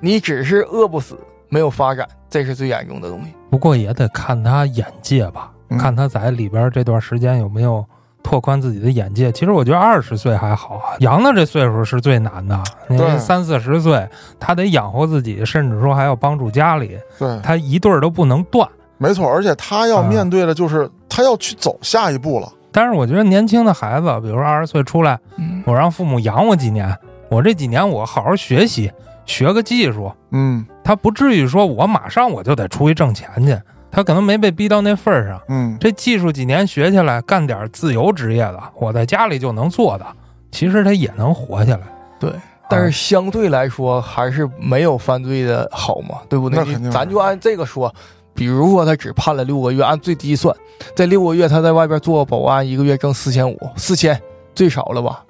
[0.00, 3.32] 你只是饿不死，没有发展，这是最严重的东西。
[3.48, 5.50] 不过也得看他眼界吧。
[5.78, 7.82] 看他在里边这段时间有没有
[8.22, 9.32] 拓宽自己的眼界。
[9.32, 12.62] 其实我觉得二十岁还好啊，杨的这岁数是最难的。
[12.86, 14.06] 对，三四十岁，
[14.38, 16.98] 他得养活自己，甚至说还要帮助家里。
[17.18, 18.68] 对，他一对儿都不能断。
[18.98, 22.52] 没错，而且他要面对的就是他要去走下一步了。
[22.70, 25.18] 但是我觉得年轻的孩子，比如说二十岁出来，
[25.64, 26.94] 我让父母养我几年，
[27.30, 28.92] 我这几年我好好学习，
[29.24, 30.12] 学个技术。
[30.32, 33.58] 嗯，他不至于说我马上我就得出去挣钱去。
[33.92, 40.06] 他可能没被逼到那份儿上，嗯，这技术几年学下来，干点自由职业的，我在家里就能做的，
[40.52, 41.82] 其实他也能活下来。
[42.20, 42.32] 对，
[42.68, 46.64] 但是相对来说还是没有犯罪的好嘛，对不对？
[46.90, 47.92] 咱就按这个说，
[48.32, 50.54] 比如说他只判了六个月，按最低算，
[50.94, 54.20] 这六个月他在外边做保安，一个月挣四千五，四千
[54.54, 55.24] 最少了吧？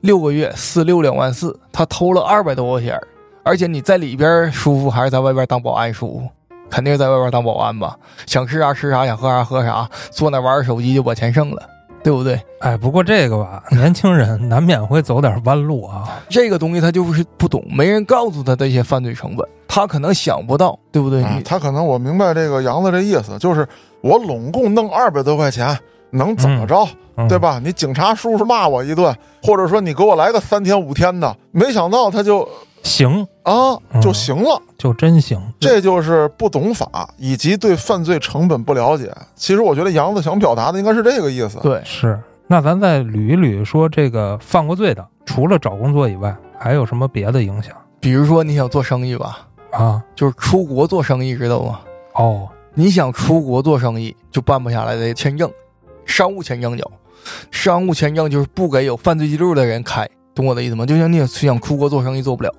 [0.00, 2.98] 六个月四六两万四，他偷了二百多块钱，
[3.42, 6.28] 而且你在里边舒服还是在外边当保安舒服？
[6.70, 11.62] 肯定在外边当保安吧，想吃啥吃啥，想喝啥喝啥，坐那玩手机就把钱剩了，
[12.04, 12.38] 对不对？
[12.60, 16.20] 哎，不过这个吧，年轻人难免会走点弯路啊。
[16.28, 21.24] 这个东西他就是不懂，没人告诉他这些犯罪成本，他可能想不到，对不对？
[21.42, 23.66] 他可能我明白这个杨子这意思，就是
[24.02, 25.78] 我拢共弄二百多块钱，
[26.10, 26.88] 能怎么着，
[27.28, 27.60] 对吧？
[27.62, 32.48] 你警察叔叔骂我一顿，或者说你给我来个三天五天的，没想到他就。
[32.84, 35.38] 行啊，就行了，就真行。
[35.58, 39.12] 这就是不懂法以及对犯罪成本不了解。
[39.34, 41.58] 其实我觉得杨子想表达的应该是这个意思。
[41.60, 42.18] 对，是。
[42.46, 47.74] 那咱再捋一捋，说这个犯过罪的，除了找工作以外，还有什么别的影响？
[47.98, 49.40] 比如说你想做生意吧，
[49.72, 51.80] 啊，就是出国做生意，知道吗？
[52.14, 55.50] 哦，你想出国做生意就办不下来的签证，
[56.08, 56.92] 商务签证有，
[57.52, 60.84] 商务签证就是不给有犯罪记录的人开，懂我的意思吗？
[60.84, 62.52] 就像你想出国做生意做不了。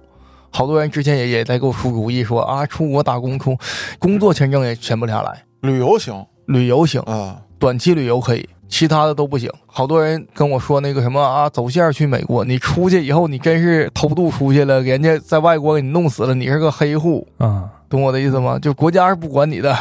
[0.51, 3.57] 好多人之前也也在给我出主意，说啊，出国打工出
[3.97, 9.51] 工作签证也签不下来，旅游行，旅游行啊，短期旅游可以，其他的都不行。
[9.67, 18.57] 好多人跟我说那个什么啊，走线去美国，你出去以后，你真是偷渡出去了，人家在外国给你弄死了，你是个黑户啊，懂我的意思吗？
[18.57, 19.75] 就国家是不管你的，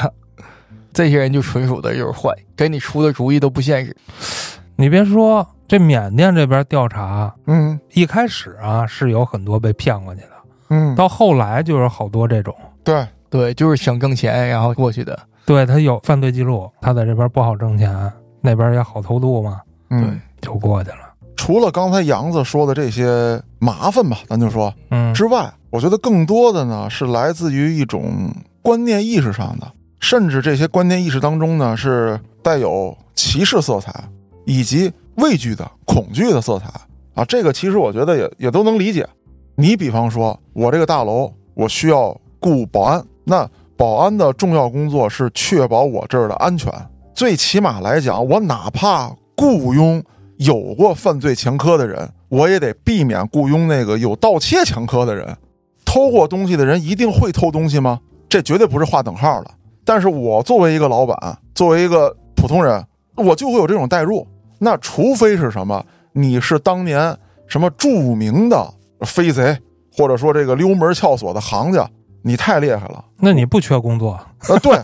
[0.98, 3.96] 这些人就纯属的就是坏，给你出的主意都不现实。
[4.74, 10.30] 你别说，这缅甸这边调查，嗯，一开始啊是有很多被骗过去的。
[10.70, 15.16] 嗯，到后来就有好多这种，对对，就是想挣钱然后过去的。
[15.46, 20.96] 对他有犯罪记录，他在这边不好挣钱，那边也好偷渡嘛，嗯，就过去了。
[21.36, 33.92] 除了刚才杨子说的这些麻烦吧，咱就说，嗯之外，我觉得更多的呢是来自于一种观念意识上的，甚至这些观念意识当中呢是带有歧视色彩
[34.44, 36.66] 以及畏惧的、恐惧的色彩
[37.14, 37.24] 啊。
[37.24, 39.06] 这个其实我觉得也也都能理解。
[39.56, 43.04] 你比方说，我这个大楼，我需要雇保安。
[43.24, 46.72] 那保安的重要工作是确保我这儿的安全。
[47.12, 50.02] 最起码来讲，我哪怕雇佣
[50.36, 55.36] 有过犯罪前科的人，我也得避免雇佣那个有盗窃前科的人。
[55.84, 57.98] 偷过东西的人一定会偷东西吗？
[58.28, 59.50] 这绝对不是划等号的。
[59.88, 61.16] 但是我作为一个老板，
[61.54, 62.84] 作为一个普通人，
[63.16, 64.26] 我就会有这种代入。
[64.58, 65.82] 那除非是什么？
[66.12, 68.74] 你是当年什么著名的？
[69.00, 69.56] 飞贼，
[69.96, 71.88] 或者说这个溜门撬锁的行家，
[72.20, 73.02] 你太厉害了。
[73.16, 74.20] 那你不缺工作
[74.50, 74.74] 呃，对，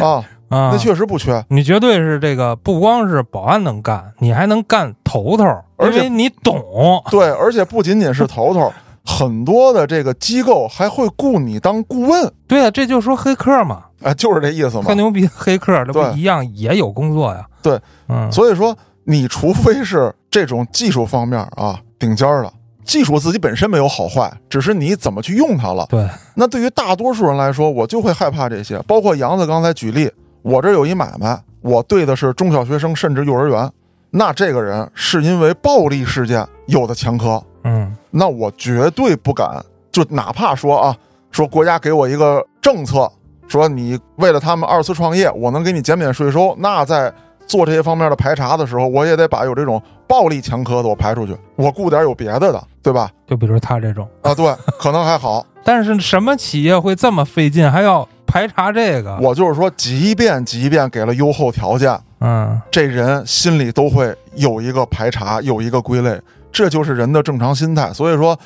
[0.00, 0.70] 啊， 啊？
[0.72, 1.44] 那确实不缺。
[1.48, 5.44] 你绝对是这个，不光是保安能干，你还能干头头，
[5.76, 6.60] 而且你懂。
[7.12, 8.72] 对，而且不仅仅是头头，
[9.04, 12.32] 很多的这个机构还会雇你当顾问。
[12.46, 14.94] 对啊，这就是说黑客嘛，哎，就是这意思嘛特。
[14.94, 17.44] 牛逼黑客，这不一样也有工作呀？
[17.62, 22.52] 对，嗯，所以说，你除非是这种技术方面啊顶尖儿的，
[22.84, 25.86] 技术自己本身没有好坏，只是你怎么去用它了。
[25.88, 28.78] 对，那对于大多数人来说，我就会害怕这些。
[28.86, 30.10] 包括杨子刚才举例，
[30.42, 33.70] 我这有一买卖，我对的是中小学生甚至幼儿园，
[34.10, 40.96] 那这个人是因为暴力事件有的前科，嗯那我绝对不敢，就哪怕说啊，
[41.30, 43.10] 说国家给我一个政策，
[43.48, 47.12] 说你为了他们二次创业，我能给你减免税收，那在
[47.46, 53.10] 做这些方面的排查的时候，我也得把有这种暴力前科的我排出去，我雇点有别的的，对吧？
[53.26, 55.44] 就比如他这种，啊，对，可能还好。
[55.64, 59.16] 但是什么企业会这么费劲，还要排查这个？
[59.22, 66.20] 我就是说，即便即便给了优厚条件，嗯，这人心里都会有一个排查，有一个归类，
[66.52, 67.92] 这就是人的正常心态。
[67.92, 68.38] 所以说，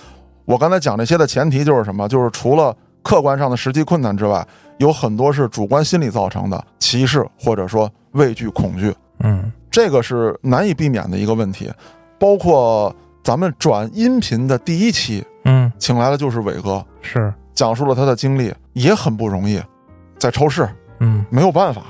[0.45, 2.09] 我刚才讲这些的前提就是什么？
[2.09, 4.47] 就是除了客观上的实际困难之外，
[4.79, 11.71] 有很多是主观心理造成的歧视，或者说畏惧、恐惧，嗯这个是难以避免的一个问题。
[12.19, 19.61] 包括咱们转音频的第一期，嗯，请来的就是伟哥，是，讲述了他的经历，也很不容易，
[20.19, 20.67] 在超市
[21.01, 21.83] 嗯没有办法，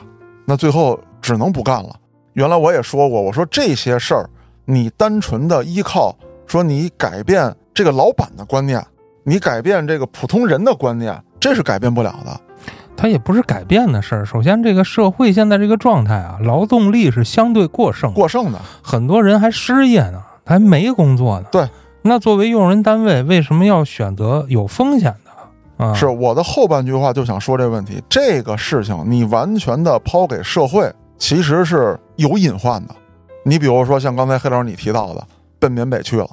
[0.45, 1.95] 那最后只能不干了。
[2.33, 4.29] 原来我也说过，我说这些事儿，
[4.67, 6.15] 你单纯的依靠
[6.47, 8.85] 说你改变这个老板的观念，
[9.25, 12.41] 你改变这个普通人的观念，这是改变不了的。
[12.97, 14.25] 它也不是改变的事儿。
[14.25, 21.47] 首先，这个社会现在这个状态啊，劳动力是相对过剩的，过剩的，很多人还失业呢，还没工作呢。
[21.53, 21.69] 对，
[22.03, 25.95] 那作为用人单位，为什么要选择有风险的啊？
[25.95, 28.03] 是我的后半句话就想说这问题。
[28.09, 32.95] 这个事情你完全的抛给社会，其实是有隐患的。
[33.49, 35.25] 你比如说像刚才黑老师你提到的，
[35.61, 36.29] 奔缅北去了，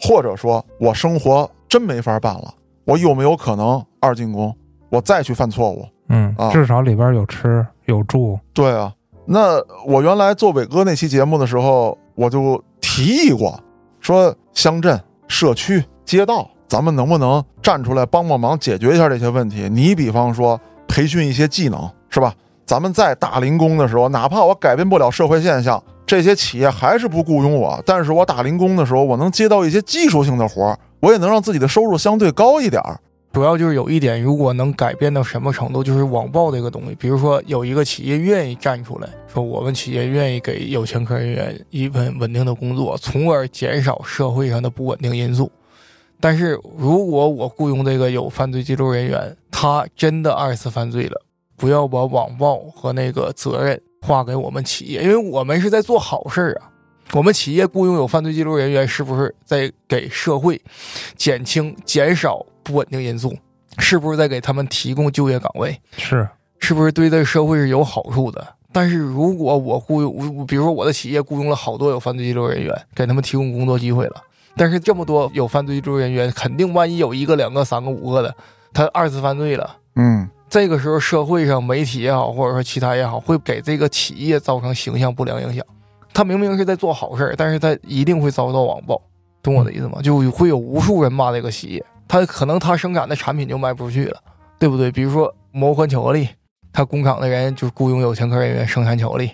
[0.00, 2.52] 或者说我生活真没法办了，
[2.84, 4.52] 我有没有可能二进宫，
[4.90, 5.86] 我再去犯错误？
[6.08, 8.36] 嗯啊，至少里边有吃有住。
[8.52, 8.92] 对啊，
[9.26, 13.56] 那我原来做伟哥那期节目的时候，我就提议过，
[14.00, 19.68] 说乡镇、社区、街道，咱们能不能站出来帮帮忙，解决一下这些问题？
[19.70, 22.34] 你比方说培训一些技能，是吧？
[22.66, 33.00] 咱们在打零工的时候，哪怕我改变不了社会现象，这些企业还是不雇佣我，但是我打零工的时候，我能接到一些技术性的活儿，我也能让自己的收入相对高一点儿。
[33.32, 36.94] 主要就是有一点，如果能改变到什么程度，就是网暴这个东西。
[36.94, 45.52] 比如说，有一个企业愿意站出来说，我们企业愿意给有前科人员一份稳定的工作，从而减少社会上的不稳定因素。
[46.18, 51.20] 但是如果我雇佣这个有犯罪记录人员，他真的二次犯罪了，
[51.58, 56.70] 不要把网暴和那个责任划给我们企业，因为我们是在做好事儿啊。
[57.12, 60.60] 我们企业雇佣有犯罪记录人员，是不是在给社会
[61.16, 63.36] 减轻、减少不稳定因素？
[63.78, 65.78] 是不是在给他们提供就业岗位？
[65.96, 66.28] 是，
[66.60, 68.46] 是不是对这个社会是有好处的？
[68.72, 74.22] 但是如果我雇佣，比如说我的企业雇佣了好多有犯罪记录人员，给他们提供工作机会了，
[74.56, 78.34] 但是这么多有犯罪记录人员，肯定万一有一个、两个、三个、五个的，
[78.74, 85.64] 他二次犯罪了，嗯，这个时候社会上媒体也好，或者说其他也好，会给这个企业造成形象不良影响。
[86.14, 89.00] 他明明是在做好事儿，但是他一定会遭到网暴，
[89.42, 90.00] 懂我的意思吗？
[90.00, 94.20] 就会有无数人骂这个企业，他可能他生产的产品就卖不出去了，
[94.58, 94.90] 对不对？
[94.90, 96.28] 比如说某款巧克力，
[96.72, 99.30] 他工厂的人就是雇佣有前科人员生产巧克力，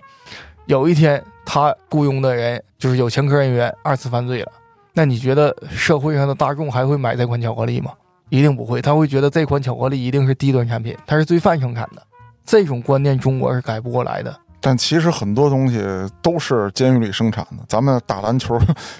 [0.66, 4.51] 有一天他雇佣的人就是有前科人员二次犯罪了，
[4.92, 7.92] 那你觉得社会上的大众还会买这款巧克力吗？
[8.33, 12.03] 一定不会，他会觉得这款巧克力一定是低端产品，它是罪犯生产的。
[12.47, 14.35] 这种观念中国是改不过来的。
[14.59, 15.85] 但其实很多东西
[16.23, 18.59] 都是监狱里生产的，咱们打篮球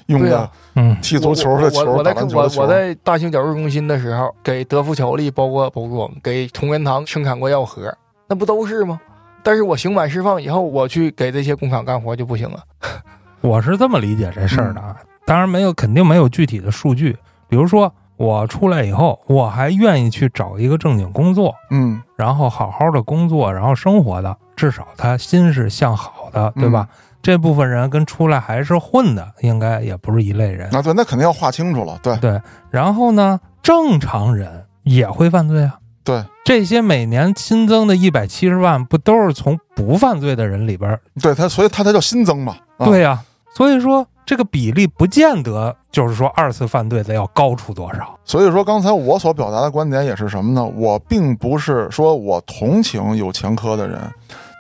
[0.09, 2.71] 用的嗯踢足球的球，我我我在打篮球的球我我。
[2.71, 7.91] 在大型矫治中心的时候，给德芙巧克力包过包装，给同仁堂生产过药盒，
[8.29, 9.01] 那不都是吗？
[9.43, 12.63] 但是我刑满释放以后，我去给这些工厂干活就不行了。
[13.41, 14.95] 我是这么理解这事儿的啊。
[15.25, 17.17] 当然没有，肯定没有具体的数据。
[17.49, 17.93] 比如说
[18.23, 26.87] 我出来以后，我还愿意去找一个正经工作，嗯，然后好好的工作，然后生活的，至少他心是向好的，对吧？
[27.21, 30.69] 这部分人跟出来还是混的，应该也不是一类人。
[30.71, 31.99] 那，对，那肯定要划清楚了。
[32.01, 35.81] 对对，然后呢，正常人也会犯罪啊。
[36.05, 40.97] 对这些每年新增的一百七十万，不都是从不犯罪的人里边？
[41.21, 42.55] 对，他所以他才叫新增嘛。
[42.77, 43.21] 啊、对呀、
[43.53, 48.19] 所以说这个比例不见得就是说二次犯罪的要高出多少？
[48.25, 50.65] 所以说，刚才我所表达的观点也是什么呢？
[50.77, 53.99] 我并不是说我同情有前科的人，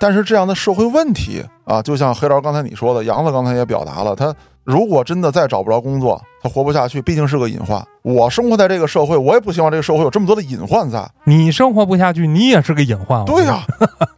[0.01, 4.35] 但是这样的社会问题啊，就像黑老刚才你说的，杨子刚才也表达了，他
[4.65, 7.83] 如果真的再找不着工作，他活不下去，毕竟是个隐患。
[8.03, 11.09] 我生活在这个社会，我也不希望这个社会有这么多的隐患在。
[11.25, 13.25] 你生活不下去，你也是个隐患。
[13.25, 13.65] 对呀、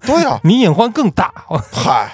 [0.00, 1.32] 对呀、你隐患更大。
[1.70, 2.12] 嗨，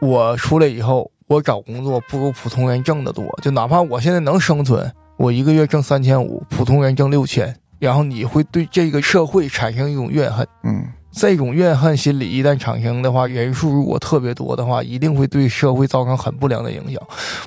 [0.00, 3.24] 我出来以后，我找工作不如普通人挣得多。
[3.42, 10.46] 就哪怕我现在能生存，我一个月挣三千五，普通人挣六千，然后你会对这个社会产生一种怨恨。
[10.64, 17.02] 嗯，这种怨恨心理一旦产生的话，人数如果特别多的话，一定会对社会造成很不良的影响。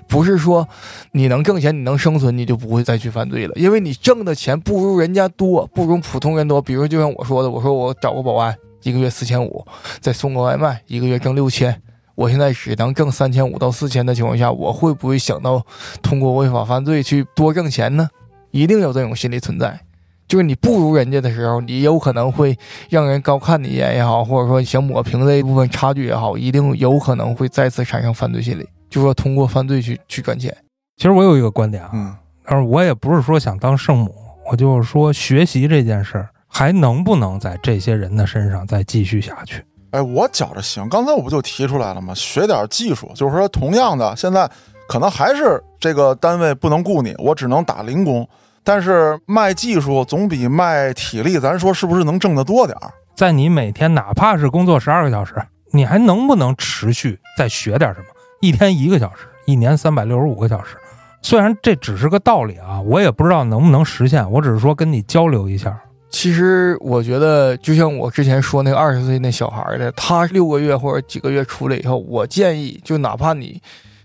[0.07, 0.67] 不是说
[1.11, 6.61] 你能挣钱，你能生存，你就不会再去犯罪了，因为你挣的钱不如人家多，不如普通人多。
[6.61, 9.65] 比如就像我说的，我说我找个保安，一个月四千五，
[9.99, 11.81] 再送个外卖，一个月挣六千。
[12.21, 15.65] 我现在只能挣三千五到四千的情况下，我会不会想到
[16.03, 18.07] 通过违法犯罪去多挣钱呢？
[18.51, 19.79] 一定有这种心理存在。
[20.27, 22.55] 就是你不如人家的时候，你有可能会
[22.89, 30.55] 让人高看你一眼也好，或者说想抹平这一部分差距也好，一定有可能会再次产生犯罪心理，就说通过犯罪去去赚钱。
[30.97, 34.13] 其实我有一个观点啊，但是我也不是说想当圣母，
[34.49, 39.65] 我就是说学习这件事儿还能不能在这些人的身上再继续下去？
[39.91, 40.87] 哎，我觉着行。
[40.89, 42.13] 刚才我不就提出来了吗？
[42.15, 44.49] 学点技术，就是说，同样的，现在
[44.87, 48.27] 可能还是这个单位不能雇你，我只能打零工。
[48.63, 52.91] 但是卖技术总比卖体力，咱说是不是能挣得多点儿？
[53.15, 55.35] 在你每天哪怕是工作十二个小时，
[55.71, 58.05] 你还能不能持续再学点什么？
[58.39, 60.77] 一天一个小时，一年三百六十五个小时。
[61.21, 65.79] 虽然这只是个道理啊，我也不知道能不能实现，我只是说跟你交流一下。
[66.11, 73.61] 其实我觉得，就像我之前说那个二十岁那小孩的，他六个月或者几个月出来以后，我建议就哪怕你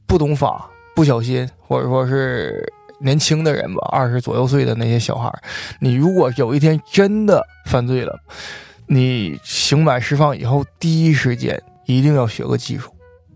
[0.07, 5.31] 不懂法、不小心，或者说是年轻的人吧，二十左右岁的那些小孩，
[5.81, 8.19] 你如果有一天真的犯罪了，
[8.87, 12.91] 你刑满释放以后，第一时间一定要学个技术，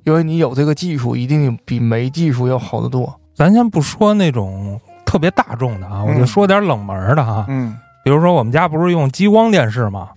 [0.04, 3.14] 因为你有这个技术，一定比没技术要好得多。
[3.34, 7.44] 咱先不说那种特别大众的啊，我就嗯说点冷门的哈。
[7.48, 7.76] 嗯
[8.10, 10.08] 比如说我们家不是用激光电视吗？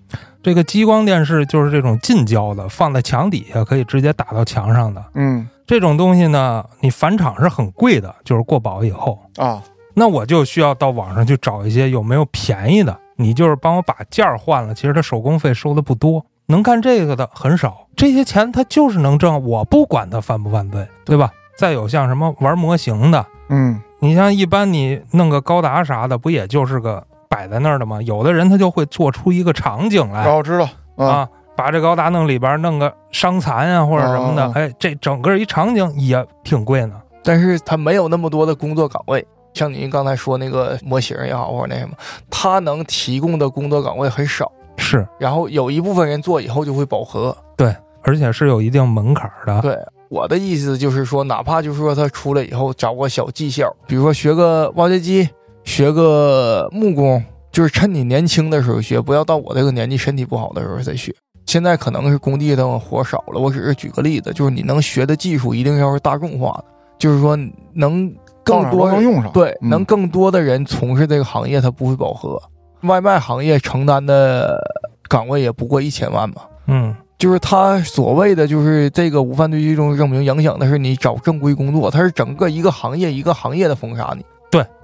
[0.42, 9.62] 这个激光电视就是这种近焦的，放在墙底下可以直接打到墙上的嗯这种东西呢，你返厂是很贵的，就是过保以后，啊，
[9.94, 12.98] 那我就需要到网上去找一些有没有便宜的。
[13.18, 21.30] 你就是帮我把件儿换了，其实它手工费收的不多，能干这个的很少，这些钱他就是能挣，我不管他犯不犯罪，对吧？
[21.56, 28.00] 再有像什么玩模型的，嗯你像一般你弄个高达啥的，不也就是个摆在那儿的嘛？
[28.04, 36.94] 有的人他就会做出一个场景来然后知道啊，啊，把这高达弄里边弄个伤残啊或者什么的，哦哎，这整个一场景也挺贵呢。
[37.24, 41.94] 但是他没有那么多的工作岗位，像您刚才说那个模型也好，或者那什么，
[42.30, 44.52] 他能提供的工作岗位很少。
[44.78, 47.36] 是然后有一部分人做以后就会饱和。
[47.56, 49.62] 对，而且是有一定门槛的。
[49.62, 49.78] 对
[50.10, 55.30] 我的意思就是说，哪怕就是说他出来以后找个小技校，比如说学个挖掘机，
[55.64, 61.14] 学个木工，就是趁你年轻的时候学，不要到我这个年纪身体不好的时候再学。
[61.46, 66.66] 现在可能是工地上活少了，我只是举个例子，就是你能学的技术一定要是大众化的，
[66.98, 67.38] 就是说
[67.74, 69.32] 能更多能用上。
[69.32, 72.42] 对，嗯能更多的人从事这个行业，它不会饱和。
[72.84, 74.60] 外卖行业承担的
[75.08, 84.26] 岗位也不过一千万吧，嗯，就是他所谓的就是这个无犯罪记录证明影响的是你找正规工作，它是整个一个行业一个行业的封杀你。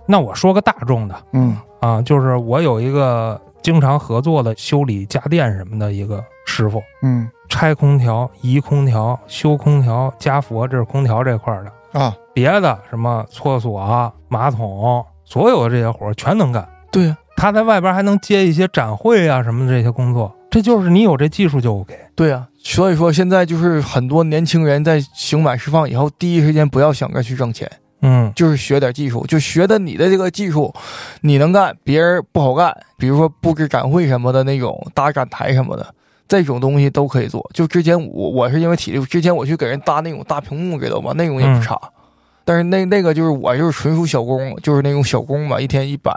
[0.10, 0.14] 对。
[0.14, 12.00] 那我说个大众的嗯啊，就是我有一个经常合作的修理家电什么的一个师傅，嗯拆空调、移空调、修空调、加氟，这是空调这块儿的。
[12.00, 16.68] 啊，别的什么厕所、啊马桶，所有的这些活儿全能干。
[16.92, 21.96] 对呀、他在外边还能接一些展会啊什么的这些工作，这就是你有这技术就 OK。
[22.16, 27.68] 对呀、所以说现在就是很多年轻人在刑满释放以后，第一时间不要想着去挣钱，
[28.02, 30.74] 嗯，就是学点技术，就学的你的这个技术，
[31.22, 32.76] 你能干，别人不好干。
[32.98, 35.94] 比如说布置展会什么的那种搭展台什么的，
[36.28, 37.50] 这种东西都可以做。
[37.54, 41.14] 就之前我我是因为体力，之前我去给人搭那种大屏幕，知道吗？
[41.16, 41.80] 那种也不差。
[42.46, 46.14] 但是那那个就是我就是纯属小工，就是那种小工嘛，一天一百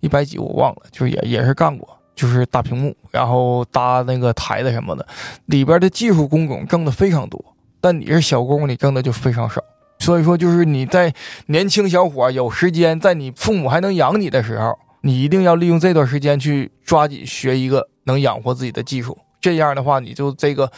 [0.00, 1.88] 一百几我忘了，就是也也是干过。
[2.16, 5.04] 就是大屏幕，然后搭那个台子什么的，
[5.46, 7.44] 里边的技术工种挣的非常多，
[7.80, 9.60] 但你是小工，你挣的就非常少。
[10.04, 11.14] 所以说，就是你在
[11.46, 19.16] 年轻小伙有时间，在你父母还能养你的时候，你一定要利用这段时间去抓紧学一个能养活自己的技术。
[19.40, 20.70] 这样的话，你就这个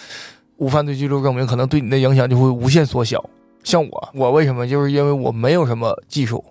[0.59, 3.20] 无犯罪记录证明可能对你的影响就会无限缩小。
[3.64, 6.45] 像我，我为什么就是因为我没有什么技术，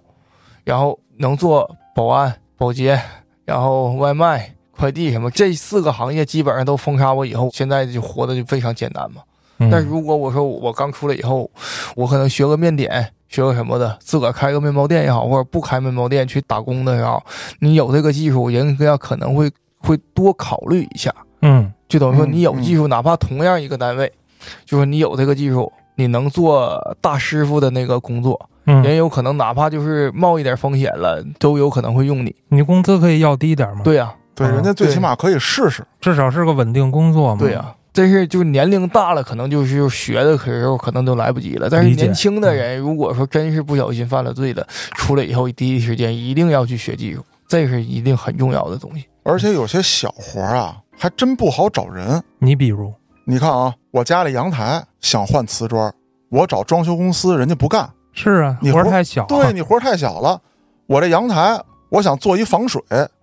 [0.65, 3.01] 然后能做保安、保洁，
[3.45, 9.21] 然后外卖、快递什么这四个行业基本上都封杀我以后，现在就活的就非常简单嘛。
[9.57, 11.49] 嗯但如果我说我刚出来以后，
[11.95, 17.23] 我可能学个面点，学个什么的，自个儿开个面包店也好，或者不开面包店去打工的也好，
[17.59, 19.49] 你有这个技术，人家可能会
[19.79, 21.13] 会多考虑一下。
[21.41, 24.11] 嗯就等于说嗯你有技术，哪怕同样一个单位，
[24.65, 32.35] 就是你有这个技术，你能做大师傅的那个工作，嗯，也有可能哪怕就是冒一点风险了，都有可能会用你。
[32.49, 35.85] 你工资可以要低点吗？，对呀、对，嗯人家最起码可以试试。
[36.01, 37.39] 至少是个稳定工作嘛。
[37.39, 41.69] 对呀、真是就是年龄大了，可能就是学的时候可能都来不及了。
[41.69, 49.05] 但是年轻的人，如果说真是不小心犯了罪了，出来以后第一时间一定要去学技术，这是一定很重要的东西。
[49.23, 52.21] 而且有些小活儿啊，还真不好找人。
[52.39, 52.93] 你比如，
[53.23, 55.93] 你看啊，我家里阳台想换瓷砖，
[56.29, 57.89] 我找装修公司，人家不干。
[58.11, 60.41] 是啊，你活活儿太小，对你活儿太小了。
[60.87, 61.57] 我这阳台，
[61.89, 62.81] 我想做一防水，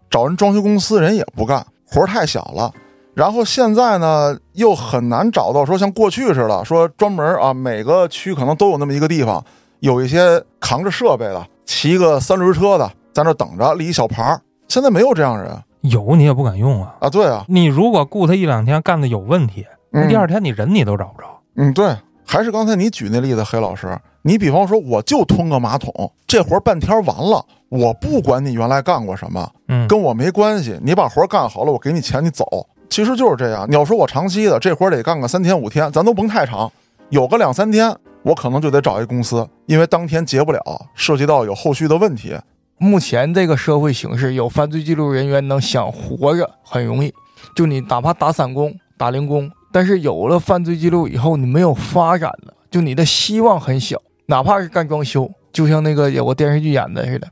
[0.09, 2.73] 找人装修公司，人也不干，活儿太小了。
[3.15, 9.45] 然后现在呢，又很难找到说像过去似的，说专门啊，每个区可能都有那么一个地方，
[9.81, 14.41] 有一些扛着设备的，骑个三轮车的，在那等着立一小牌儿。
[14.69, 16.95] 现在没有这样人有你也不敢用啊。
[17.01, 19.67] 啊，对啊，你如果雇他一两天干的有问题，
[20.09, 21.27] 第二天你人你都找不着。
[21.57, 21.95] 嗯，对，
[22.25, 32.45] 还是刚才你举那例子，黑老师，你比方说，我就通个马桶，这活儿半天完了，我不管你原来干过什么，嗯，跟我没关系，你把活儿干好了，我给你钱，你走。
[32.93, 33.66] 其实就是这样。
[33.70, 36.70] 你要说我长期的这活得干个三天五天，咱都甭太长，
[37.09, 40.61] 有个两三天，我可能就得找一公司，因为当天结不了，
[40.95, 42.36] 涉及到有后续的问题。
[42.76, 47.11] 目前这个社会形势，有犯罪记录人员能想活着很容易，
[47.57, 53.97] 就你哪怕打散工、打零工，但是有了犯罪记录以后，你没有发展了，就你的希望很小。
[54.26, 57.26] 哪怕是干装修，就像那个有个电视剧演的似的，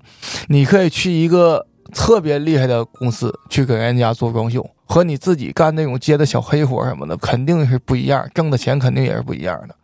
[0.48, 9.74] 你可以去一个特别厉害的公司去给人家做装修，和你自己干那种接的小黑活什么的，肯定是不一样，挣的钱肯定也是不一样的。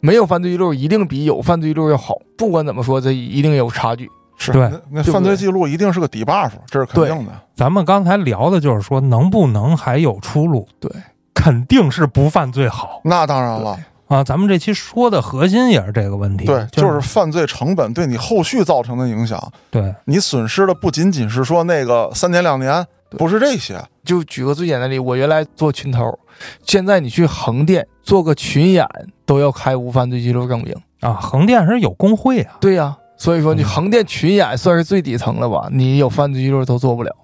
[0.00, 4.10] 没有犯罪记录一定比有犯罪记录要好，不管怎么说，这一定有差距。
[4.36, 4.68] 是，对
[5.04, 7.32] 犯罪记录一定是个底 buff，这是肯定的。
[7.54, 10.66] 咱们刚才聊的就是说，能不能还有出路？
[10.80, 10.90] 对，
[11.32, 14.24] 肯定是不犯罪好那当然了，啊。
[14.24, 16.44] 咱们这期说的核心也是这个问题。
[16.44, 19.40] 对，就就是犯罪成本对你后续造成的影响。
[19.70, 23.80] 对，你损失的不仅仅是说那个三年两年，不是这些。
[24.06, 26.18] 就举个最简单的例，我原来做群头，
[26.62, 28.86] 现在你去横店做个群演
[29.26, 30.74] 都要开无犯罪记录证明。
[31.00, 32.54] 啊，横店是有工会啊。
[32.60, 35.68] 对呀、所以说你嗯横店群演算是最底层了吧？
[35.70, 37.14] 你有犯罪记录都做不了。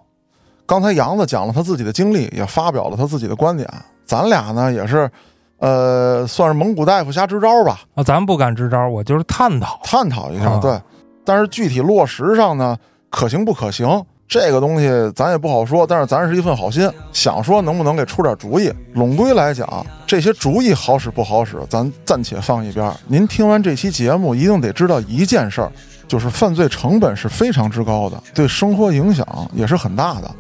[0.66, 3.68] 刚才杨子讲了他自己的经历，也发表了他自己的观点。
[4.04, 5.10] 咱俩呢也是，
[5.58, 9.80] 呃，算是蒙古大夫瞎支招吧，啊，咱不敢支招，我就是探讨。
[9.84, 10.50] 探讨一下。
[10.50, 10.80] 啊对，
[11.24, 12.76] 但是具体落实上呢，
[13.10, 15.86] 可行不可行，这个东西咱也不好说。
[15.86, 18.72] 但是咱是一份好心，想说能不能给出点主意。
[18.94, 22.90] 拢归来讲，这些主意好使不好使，咱暂且放一边。
[23.06, 25.70] 您听完这期节目，一定得知道一件事儿，
[26.08, 30.30] 就是犯罪成本是非常之高的，对生活影响也是很大的。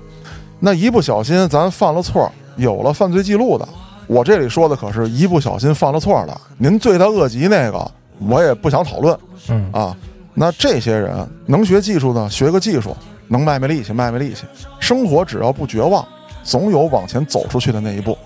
[0.58, 3.68] 那一不小心咱犯了错，有了犯罪记录的，
[4.06, 6.34] 我这里说的可是一不小心犯了错的。
[6.56, 7.90] 您罪大恶极那个，
[8.20, 9.14] 我也不想讨论
[9.50, 9.94] 嗯，啊。
[10.34, 12.96] 那这些人能学技术的，学个技术；
[13.32, 14.44] 能卖卖力气，卖卖力气。
[14.78, 16.06] 生活只要不绝望，
[16.42, 18.16] 总有往前走出去的那一步。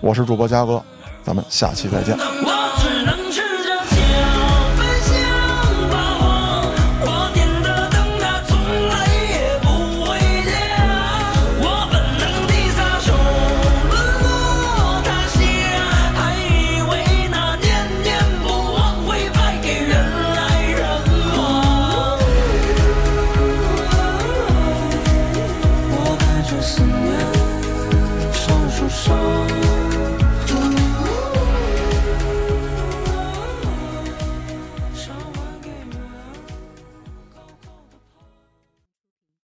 [0.00, 0.82] 我是主播嘉哥，
[1.22, 2.16] 咱们下期再见。